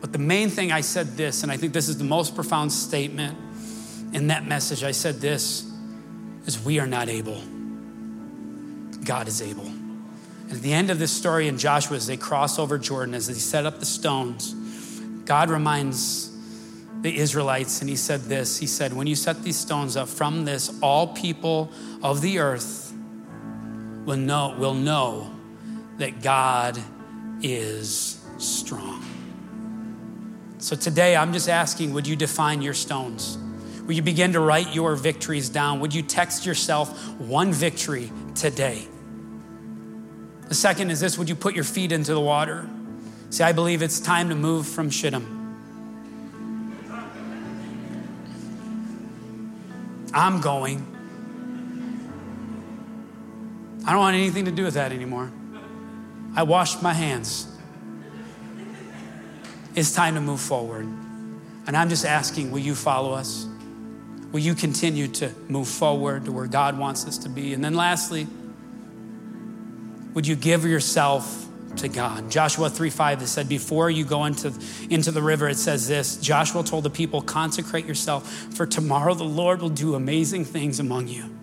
But 0.01 0.13
the 0.13 0.19
main 0.19 0.51
thing 0.51 0.71
I 0.71 0.83
said 0.83 1.17
this, 1.17 1.43
and 1.43 1.51
I 1.51 1.57
think 1.57 1.73
this 1.73 1.89
is 1.89 1.97
the 1.99 2.05
most 2.05 2.35
profound 2.35 2.73
statement 2.73 3.37
in 4.17 4.29
that 4.29 4.47
message, 4.47 4.83
I 4.83 4.93
said 4.93 5.21
this 5.21 5.71
is 6.47 6.65
we 6.65 6.81
are 6.81 6.87
not 6.87 7.11
able. 7.11 7.39
God 9.05 9.29
is 9.29 9.43
able. 9.43 9.67
And 9.67 10.53
at 10.53 10.63
the 10.63 10.73
end 10.73 10.89
of 10.89 10.99
this 10.99 11.13
story 11.13 11.49
in 11.49 11.59
Joshua, 11.59 11.99
as 11.99 12.07
they 12.07 12.17
cross 12.17 12.59
over 12.59 12.79
Jordan, 12.79 13.15
as 13.15 13.27
they 13.27 13.35
set 13.35 13.67
up 13.67 13.79
the 13.79 13.85
stones, 13.85 14.55
God 15.27 15.51
reminds 15.51 16.35
the 17.03 17.15
Israelites, 17.15 17.83
and 17.83 17.91
he 17.91 17.97
said 17.97 18.23
this 18.23 18.57
He 18.57 18.67
said, 18.67 18.95
When 18.95 19.07
you 19.07 19.17
set 19.17 19.43
these 19.43 19.59
stones 19.59 19.99
up, 19.99 20.09
from 20.09 20.47
this, 20.47 20.73
all 20.81 21.09
people 21.09 21.71
of 22.03 22.23
the 22.23 22.39
earth 22.39 22.95
will 24.07 24.17
know, 24.17 24.57
will 24.59 24.73
know 24.73 25.31
that 25.99 26.23
God 26.23 26.79
is 27.43 28.25
strong. 28.39 29.05
So 30.57 30.75
today, 30.75 31.17
I'm 31.17 31.35
just 31.35 31.51
asking, 31.51 31.93
would 31.93 32.07
you 32.07 32.17
define 32.17 32.63
your 32.63 32.73
stones? 32.73 33.37
Will 33.87 33.95
you 33.95 34.03
begin 34.03 34.33
to 34.33 34.41
write 34.41 34.75
your 34.75 34.97
victories 34.97 35.49
down? 35.49 35.81
Would 35.81 35.95
you 35.95 36.03
text 36.03 36.45
yourself 36.45 36.91
one 37.19 37.53
victory 37.53 38.11
today? 38.35 38.87
The 40.49 40.55
second 40.55 40.91
is 40.91 41.01
this 41.01 41.17
Would 41.17 41.29
you 41.29 41.37
put 41.37 41.55
your 41.55 41.65
feet 41.65 41.93
into 41.93 42.13
the 42.13 42.21
water? 42.21 42.69
See, 43.31 43.45
I 43.45 43.53
believe 43.53 43.83
it's 43.83 44.01
time 44.01 44.29
to 44.29 44.35
move 44.35 44.67
from 44.67 44.91
Shittim. 44.91 45.35
I'm 50.13 50.41
going. 50.41 50.85
I 53.87 53.91
don't 53.91 54.01
want 54.01 54.17
anything 54.17 54.47
to 54.47 54.51
do 54.51 54.65
with 54.65 54.75
that 54.75 54.91
anymore. 54.91 55.31
I 56.35 56.43
washed 56.43 56.83
my 56.83 56.93
hands. 56.93 57.47
It's 59.75 59.93
time 59.93 60.15
to 60.15 60.21
move 60.21 60.41
forward. 60.41 60.87
And 61.67 61.77
I'm 61.77 61.89
just 61.89 62.05
asking, 62.05 62.51
will 62.51 62.61
you 62.61 62.75
follow 62.75 63.13
us? 63.13 63.46
Will 64.37 64.43
you 64.43 64.55
continue 64.55 65.09
to 65.09 65.33
move 65.49 65.67
forward 65.67 66.27
to 66.27 66.33
where 66.33 66.47
God 66.47 66.79
wants 66.79 67.07
us 67.07 67.17
to 67.17 67.31
be? 67.31 67.55
And 67.55 67.65
then 67.65 67.73
lastly, 67.73 68.27
would 70.13 70.27
you 70.27 70.37
give 70.37 70.67
yourself 70.67 71.47
to 71.77 71.89
God? 71.89 72.31
Joshua 72.31 72.69
3 72.69 72.91
5, 72.91 73.23
it 73.23 73.29
said, 73.29 73.49
Before 73.49 73.89
you 73.89 74.05
go 74.05 74.27
into, 74.27 74.53
into 74.91 75.11
the 75.11 75.23
river, 75.23 75.49
it 75.49 75.57
says 75.57 75.89
this 75.89 76.19
Joshua 76.19 76.63
told 76.63 76.85
the 76.85 76.91
people, 76.91 77.23
Consecrate 77.23 77.87
yourself, 77.87 78.31
for 78.55 78.67
tomorrow 78.67 79.15
the 79.15 79.25
Lord 79.25 79.63
will 79.63 79.71
do 79.71 79.95
amazing 79.95 80.45
things 80.45 80.81
among 80.81 81.09
you. 81.09 81.36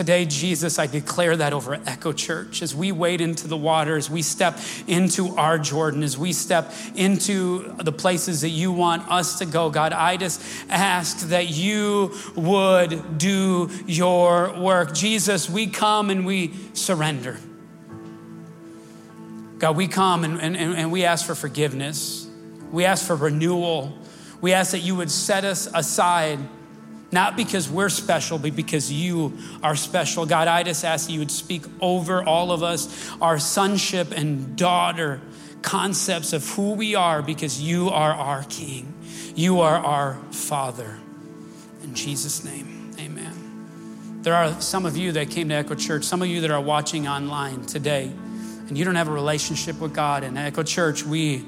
Today, 0.00 0.24
Jesus, 0.24 0.78
I 0.78 0.86
declare 0.86 1.36
that 1.36 1.52
over 1.52 1.74
Echo 1.84 2.14
Church 2.14 2.62
as 2.62 2.74
we 2.74 2.90
wade 2.90 3.20
into 3.20 3.46
the 3.46 3.56
water, 3.58 3.98
as 3.98 4.08
we 4.08 4.22
step 4.22 4.58
into 4.86 5.36
our 5.36 5.58
Jordan, 5.58 6.02
as 6.02 6.16
we 6.16 6.32
step 6.32 6.72
into 6.96 7.74
the 7.74 7.92
places 7.92 8.40
that 8.40 8.48
you 8.48 8.72
want 8.72 9.06
us 9.10 9.40
to 9.40 9.44
go. 9.44 9.68
God, 9.68 9.92
I 9.92 10.16
just 10.16 10.40
ask 10.70 11.28
that 11.28 11.50
you 11.50 12.14
would 12.34 13.18
do 13.18 13.68
your 13.86 14.58
work. 14.58 14.94
Jesus, 14.94 15.50
we 15.50 15.66
come 15.66 16.08
and 16.08 16.24
we 16.24 16.54
surrender. 16.72 17.36
God, 19.58 19.76
we 19.76 19.86
come 19.86 20.24
and, 20.24 20.40
and, 20.40 20.56
and 20.56 20.90
we 20.90 21.04
ask 21.04 21.26
for 21.26 21.34
forgiveness. 21.34 22.26
We 22.72 22.86
ask 22.86 23.06
for 23.06 23.16
renewal. 23.16 23.98
We 24.40 24.54
ask 24.54 24.70
that 24.70 24.78
you 24.78 24.94
would 24.94 25.10
set 25.10 25.44
us 25.44 25.68
aside 25.74 26.38
not 27.12 27.36
because 27.36 27.68
we're 27.68 27.88
special, 27.88 28.38
but 28.38 28.54
because 28.54 28.92
you 28.92 29.36
are 29.62 29.74
special. 29.74 30.26
God, 30.26 30.48
I 30.48 30.62
just 30.62 30.84
ask 30.84 31.06
that 31.06 31.12
you 31.12 31.18
would 31.18 31.30
speak 31.30 31.64
over 31.80 32.22
all 32.22 32.52
of 32.52 32.62
us, 32.62 33.10
our 33.20 33.38
sonship 33.38 34.12
and 34.12 34.56
daughter 34.56 35.20
concepts 35.62 36.32
of 36.32 36.48
who 36.50 36.72
we 36.72 36.94
are, 36.94 37.20
because 37.20 37.60
you 37.60 37.90
are 37.90 38.12
our 38.12 38.44
King. 38.44 38.94
You 39.34 39.60
are 39.60 39.76
our 39.76 40.14
Father. 40.30 40.98
In 41.82 41.94
Jesus' 41.94 42.44
name, 42.44 42.92
amen. 42.98 44.20
There 44.22 44.34
are 44.34 44.60
some 44.60 44.86
of 44.86 44.96
you 44.96 45.12
that 45.12 45.30
came 45.30 45.48
to 45.48 45.54
Echo 45.54 45.74
Church, 45.74 46.04
some 46.04 46.22
of 46.22 46.28
you 46.28 46.40
that 46.42 46.50
are 46.50 46.60
watching 46.60 47.08
online 47.08 47.62
today, 47.66 48.04
and 48.68 48.78
you 48.78 48.84
don't 48.84 48.94
have 48.94 49.08
a 49.08 49.12
relationship 49.12 49.80
with 49.80 49.94
God. 49.94 50.22
In 50.22 50.36
Echo 50.36 50.62
Church, 50.62 51.02
we 51.04 51.44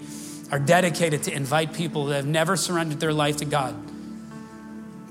are 0.51 0.59
dedicated 0.59 1.23
to 1.25 1.35
invite 1.35 1.73
people 1.73 2.07
that 2.07 2.17
have 2.17 2.27
never 2.27 2.57
surrendered 2.57 3.01
their 3.01 3.13
life 3.13 3.39
to 3.39 3.45
God 3.45 3.75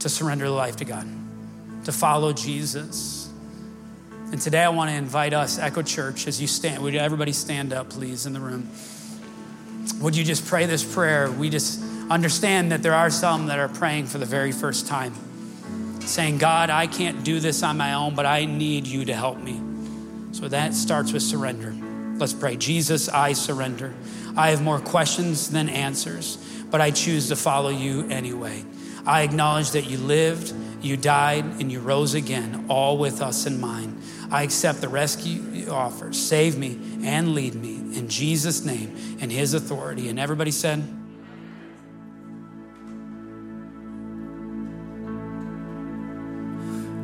to 0.02 0.10
surrender 0.10 0.50
life 0.50 0.78
to 0.78 0.86
God, 0.86 1.08
to 1.86 1.92
follow 1.92 2.34
Jesus. 2.34 3.30
And 4.32 4.42
today 4.42 4.64
I 4.64 4.70
want 4.70 4.90
to 4.90 4.96
invite 4.96 5.34
us, 5.34 5.60
Echo 5.60 5.82
Church, 5.84 6.28
as 6.28 6.42
you 6.42 6.48
stand, 6.48 6.82
would 6.82 6.96
everybody 6.96 7.34
stand 7.34 7.72
up, 7.72 7.90
please, 7.90 8.26
in 8.26 8.34
the 8.34 8.40
room? 8.40 8.70
Would 10.00 10.16
you 10.16 10.24
just 10.24 10.48
pray 10.48 10.66
this 10.66 10.84
prayer? 10.84 11.30
We 11.30 11.50
just 11.50 11.82
understand 12.10 12.72
that 12.72 12.82
there 12.82 12.96
are 12.96 13.10
some 13.10 13.48
that 13.48 13.60
are 13.60 13.70
praying 13.70 14.08
for 14.08 14.18
the 14.18 14.26
very 14.26 14.52
first 14.52 14.88
time, 14.88 15.14
saying, 16.02 16.40
God, 16.40 16.70
I 16.70 16.88
can't 16.88 17.24
do 17.24 17.40
this 17.40 17.62
on 17.62 17.78
my 17.78 17.94
own, 17.94 18.16
but 18.16 18.26
I 18.26 18.46
need 18.46 18.88
you 18.88 19.06
to 19.06 19.14
help 19.14 19.38
me. 19.38 19.62
So 20.32 20.48
that 20.48 20.74
starts 20.74 21.14
with 21.14 21.22
surrender. 21.22 21.76
Let's 22.18 22.34
pray. 22.34 22.56
Jesus, 22.56 23.08
I 23.08 23.34
surrender. 23.34 23.94
I 24.36 24.50
have 24.50 24.64
more 24.64 24.80
questions 24.80 25.52
than 25.52 25.70
answers, 25.70 26.38
but 26.72 26.82
I 26.82 26.90
choose 26.90 27.28
to 27.28 27.36
follow 27.36 27.70
you 27.70 28.08
anyway. 28.10 28.64
I 29.06 29.24
acknowledge 29.24 29.72
that 29.72 29.90
you 29.90 29.98
lived, 29.98 30.54
you 30.82 30.98
died, 30.98 31.46
and 31.60 31.72
you 31.72 31.80
rose 31.80 32.14
again, 32.14 32.66
all 32.70 32.98
with 32.98 33.22
us 33.22 33.46
in 33.46 33.60
mind. 33.60 34.02
I 34.32 34.44
accept 34.44 34.82
the 34.82 34.90
rescue 34.90 35.42
you 35.52 35.72
offer. 35.72 36.14
Save 36.14 36.58
me 36.58 36.80
and 37.04 37.34
lead 37.36 37.56
me 37.56 37.76
in 37.98 38.08
Jesus' 38.08 38.64
name 38.64 39.18
and 39.20 39.32
his 39.32 39.54
authority. 39.54 40.08
And 40.10 40.20
everybody 40.20 40.52
said, 40.52 40.84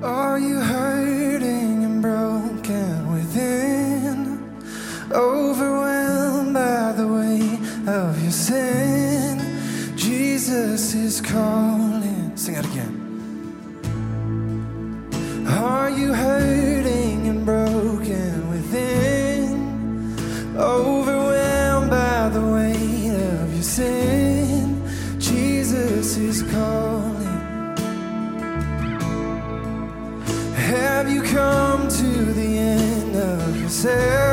Are 0.04 0.40
you 0.40 0.60
hurting 0.60 1.84
and 1.84 2.02
broken 2.02 3.12
within? 3.12 4.38
Overwhelmed 5.12 6.54
by 6.54 6.92
the 6.92 7.08
weight 7.08 7.88
of 7.90 8.22
your 8.22 8.32
sin? 8.32 9.37
Jesus 10.38 10.94
is 10.94 11.20
calling. 11.20 12.32
Sing 12.38 12.54
it 12.54 12.66
again. 12.66 12.94
Are 15.48 15.90
you 15.90 16.14
hurting 16.14 17.28
and 17.28 17.44
broken 17.44 18.48
within? 18.52 20.16
Overwhelmed 20.56 21.90
by 21.90 22.30
the 22.30 22.42
weight 22.54 23.16
of 23.16 23.52
your 23.52 23.64
sin? 23.64 24.80
Jesus 25.18 26.18
is 26.18 26.44
calling. 26.44 27.76
Have 30.54 31.10
you 31.10 31.24
come 31.24 31.90
to 31.90 32.10
the 32.40 32.60
end 32.60 33.16
of 33.16 33.60
yourself? 33.60 34.27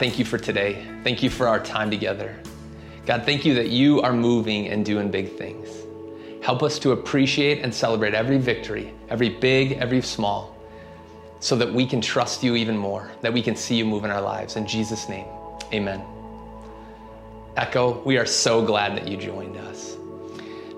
Thank 0.00 0.18
you 0.18 0.24
for 0.24 0.38
today. 0.38 0.86
Thank 1.04 1.22
you 1.22 1.28
for 1.28 1.46
our 1.46 1.62
time 1.62 1.90
together. 1.90 2.34
God, 3.04 3.26
thank 3.26 3.44
you 3.44 3.52
that 3.52 3.68
you 3.68 4.00
are 4.00 4.14
moving 4.14 4.68
and 4.68 4.82
doing 4.82 5.10
big 5.10 5.36
things. 5.36 5.68
Help 6.42 6.62
us 6.62 6.78
to 6.78 6.92
appreciate 6.92 7.62
and 7.62 7.72
celebrate 7.72 8.14
every 8.14 8.38
victory, 8.38 8.94
every 9.10 9.28
big, 9.28 9.72
every 9.72 10.00
small, 10.00 10.56
so 11.38 11.54
that 11.54 11.70
we 11.70 11.84
can 11.84 12.00
trust 12.00 12.42
you 12.42 12.56
even 12.56 12.78
more, 12.78 13.10
that 13.20 13.30
we 13.30 13.42
can 13.42 13.54
see 13.54 13.76
you 13.76 13.84
move 13.84 14.06
in 14.06 14.10
our 14.10 14.22
lives. 14.22 14.56
In 14.56 14.66
Jesus' 14.66 15.06
name, 15.06 15.26
amen. 15.70 16.02
Echo, 17.58 18.00
we 18.02 18.16
are 18.16 18.24
so 18.24 18.64
glad 18.64 18.96
that 18.96 19.06
you 19.06 19.18
joined 19.18 19.58
us. 19.58 19.98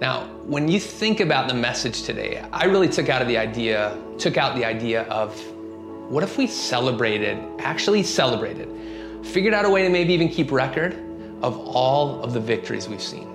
Now, 0.01 0.25
when 0.47 0.67
you 0.67 0.81
think 0.81 1.21
about 1.21 1.47
the 1.47 1.55
message 1.55 2.03
today, 2.03 2.45
I 2.53 2.65
really 2.65 2.89
took 2.89 3.09
out 3.09 3.23
of 3.23 3.29
the 3.29 3.39
idea, 3.39 3.97
took 4.19 4.37
out 4.37 4.57
the 4.57 4.65
idea 4.65 5.05
of 5.05 5.41
what 6.11 6.25
if 6.25 6.37
we 6.37 6.49
celebrated, 6.49 7.39
actually 7.61 8.03
celebrated, 8.03 8.69
figured 9.23 9.55
out 9.55 9.65
a 9.65 9.71
way 9.71 9.83
to 9.83 9.89
maybe 9.89 10.13
even 10.13 10.29
keep 10.29 10.53
record 10.53 10.95
of 11.43 11.59
all 11.59 12.23
of 12.23 12.33
the 12.33 12.41
victories 12.41 12.89
we've 12.89 13.03
seen? 13.03 13.27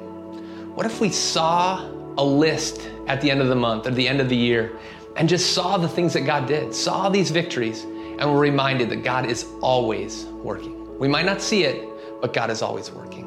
What 0.75 0.85
if 0.85 1.01
we 1.01 1.09
saw 1.09 1.89
a 2.17 2.23
list 2.23 2.89
at 3.07 3.21
the 3.21 3.31
end 3.31 3.41
of 3.41 3.47
the 3.47 3.55
month 3.55 3.87
or 3.87 3.91
the 3.91 4.07
end 4.07 4.21
of 4.21 4.29
the 4.29 4.35
year 4.35 4.77
and 5.15 5.27
just 5.27 5.53
saw 5.53 5.77
the 5.77 5.87
things 5.87 6.13
that 6.13 6.21
God 6.21 6.47
did, 6.47 6.73
saw 6.73 7.09
these 7.09 7.31
victories, 7.31 7.83
and 7.83 8.31
were 8.31 8.39
reminded 8.39 8.89
that 8.89 9.03
God 9.03 9.25
is 9.25 9.47
always 9.61 10.25
working? 10.25 10.97
We 10.99 11.07
might 11.07 11.25
not 11.25 11.41
see 11.41 11.63
it, 11.63 11.87
but 12.21 12.33
God 12.33 12.49
is 12.49 12.61
always 12.61 12.91
working. 12.91 13.25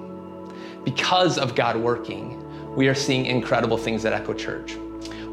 Because 0.84 1.38
of 1.38 1.54
God 1.54 1.76
working, 1.76 2.36
we 2.74 2.88
are 2.88 2.94
seeing 2.94 3.26
incredible 3.26 3.76
things 3.76 4.04
at 4.04 4.12
Echo 4.12 4.32
Church. 4.32 4.76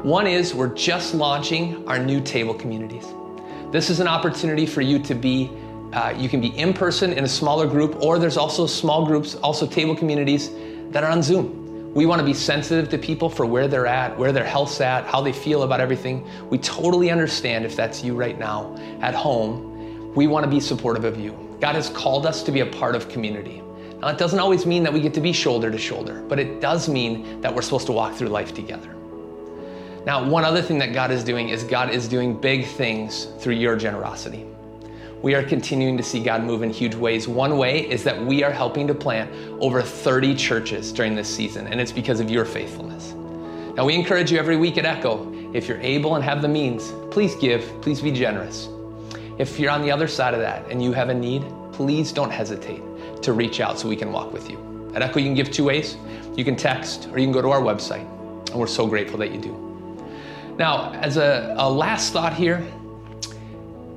One 0.02 0.26
is 0.26 0.54
we're 0.54 0.74
just 0.74 1.14
launching 1.14 1.86
our 1.88 1.98
new 1.98 2.20
table 2.20 2.54
communities. 2.54 3.06
This 3.72 3.90
is 3.90 4.00
an 4.00 4.08
opportunity 4.08 4.66
for 4.66 4.80
you 4.80 4.98
to 5.00 5.14
be, 5.14 5.50
uh, 5.92 6.14
you 6.16 6.28
can 6.28 6.40
be 6.40 6.48
in 6.58 6.72
person 6.74 7.12
in 7.12 7.24
a 7.24 7.28
smaller 7.28 7.66
group, 7.66 8.02
or 8.02 8.18
there's 8.18 8.36
also 8.36 8.66
small 8.66 9.06
groups, 9.06 9.34
also 9.36 9.66
table 9.66 9.96
communities 9.96 10.50
that 10.90 11.02
are 11.02 11.10
on 11.10 11.22
Zoom. 11.22 11.92
We 11.94 12.04
want 12.04 12.20
to 12.20 12.24
be 12.24 12.34
sensitive 12.34 12.90
to 12.90 12.98
people 12.98 13.30
for 13.30 13.46
where 13.46 13.66
they're 13.66 13.86
at, 13.86 14.16
where 14.18 14.30
their 14.30 14.44
health's 14.44 14.80
at, 14.80 15.06
how 15.06 15.22
they 15.22 15.32
feel 15.32 15.62
about 15.62 15.80
everything. 15.80 16.28
We 16.50 16.58
totally 16.58 17.10
understand 17.10 17.64
if 17.64 17.74
that's 17.74 18.04
you 18.04 18.14
right 18.14 18.38
now 18.38 18.76
at 19.00 19.14
home. 19.14 20.12
We 20.14 20.26
want 20.26 20.44
to 20.44 20.50
be 20.50 20.60
supportive 20.60 21.04
of 21.04 21.18
you. 21.18 21.32
God 21.60 21.74
has 21.74 21.88
called 21.88 22.26
us 22.26 22.42
to 22.42 22.52
be 22.52 22.60
a 22.60 22.66
part 22.66 22.94
of 22.94 23.08
community. 23.08 23.62
Now, 24.00 24.08
it 24.08 24.18
doesn't 24.18 24.38
always 24.38 24.66
mean 24.66 24.82
that 24.84 24.92
we 24.92 25.00
get 25.00 25.14
to 25.14 25.20
be 25.20 25.32
shoulder 25.32 25.70
to 25.70 25.78
shoulder, 25.78 26.22
but 26.28 26.38
it 26.38 26.60
does 26.60 26.88
mean 26.88 27.40
that 27.40 27.52
we're 27.52 27.62
supposed 27.62 27.86
to 27.86 27.92
walk 27.92 28.14
through 28.14 28.28
life 28.28 28.54
together. 28.54 28.94
Now, 30.04 30.28
one 30.28 30.44
other 30.44 30.62
thing 30.62 30.78
that 30.78 30.92
God 30.92 31.10
is 31.10 31.24
doing 31.24 31.48
is 31.48 31.64
God 31.64 31.90
is 31.90 32.06
doing 32.06 32.38
big 32.38 32.66
things 32.66 33.24
through 33.40 33.54
your 33.54 33.76
generosity. 33.76 34.46
We 35.20 35.34
are 35.34 35.42
continuing 35.42 35.96
to 35.96 36.02
see 36.04 36.22
God 36.22 36.44
move 36.44 36.62
in 36.62 36.70
huge 36.70 36.94
ways. 36.94 37.26
One 37.26 37.58
way 37.58 37.88
is 37.88 38.04
that 38.04 38.24
we 38.24 38.44
are 38.44 38.52
helping 38.52 38.86
to 38.86 38.94
plant 38.94 39.32
over 39.60 39.82
30 39.82 40.36
churches 40.36 40.92
during 40.92 41.16
this 41.16 41.28
season, 41.28 41.66
and 41.66 41.80
it's 41.80 41.90
because 41.90 42.20
of 42.20 42.30
your 42.30 42.44
faithfulness. 42.44 43.14
Now, 43.74 43.84
we 43.84 43.96
encourage 43.96 44.30
you 44.30 44.38
every 44.38 44.56
week 44.56 44.78
at 44.78 44.84
Echo, 44.84 45.32
if 45.52 45.66
you're 45.66 45.80
able 45.80 46.14
and 46.14 46.22
have 46.22 46.40
the 46.40 46.48
means, 46.48 46.92
please 47.10 47.34
give, 47.34 47.62
please 47.80 48.00
be 48.00 48.12
generous. 48.12 48.68
If 49.38 49.58
you're 49.58 49.72
on 49.72 49.82
the 49.82 49.90
other 49.90 50.06
side 50.06 50.34
of 50.34 50.40
that 50.40 50.64
and 50.70 50.80
you 50.80 50.92
have 50.92 51.08
a 51.08 51.14
need, 51.14 51.44
please 51.72 52.12
don't 52.12 52.30
hesitate 52.30 52.82
to 53.22 53.32
reach 53.32 53.60
out 53.60 53.78
so 53.78 53.88
we 53.88 53.96
can 53.96 54.12
walk 54.12 54.32
with 54.32 54.48
you. 54.48 54.90
At 54.94 55.02
Echo, 55.02 55.18
you 55.18 55.26
can 55.26 55.34
give 55.34 55.50
two 55.50 55.64
ways. 55.64 55.96
You 56.36 56.44
can 56.44 56.54
text 56.54 57.08
or 57.10 57.18
you 57.18 57.26
can 57.26 57.32
go 57.32 57.42
to 57.42 57.50
our 57.50 57.60
website, 57.60 58.06
and 58.50 58.54
we're 58.54 58.68
so 58.68 58.86
grateful 58.86 59.18
that 59.18 59.32
you 59.32 59.40
do. 59.40 60.04
Now, 60.58 60.92
as 60.92 61.16
a, 61.16 61.54
a 61.58 61.68
last 61.68 62.12
thought 62.12 62.34
here, 62.34 62.64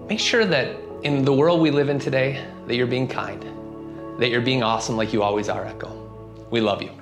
make 0.08 0.20
sure 0.20 0.46
that 0.46 0.78
in 1.04 1.26
the 1.26 1.34
world 1.34 1.60
we 1.60 1.72
live 1.72 1.90
in 1.90 1.98
today, 1.98 2.46
that 2.68 2.76
you're 2.76 2.88
being 2.88 3.08
kind, 3.08 3.42
that 4.20 4.30
you're 4.30 4.42
being 4.42 4.62
awesome 4.62 4.96
like 4.98 5.14
you 5.14 5.24
always 5.24 5.50
are, 5.50 5.66
Echo. 5.66 5.90
We 6.52 6.62
love 6.62 6.82
you. 6.82 7.01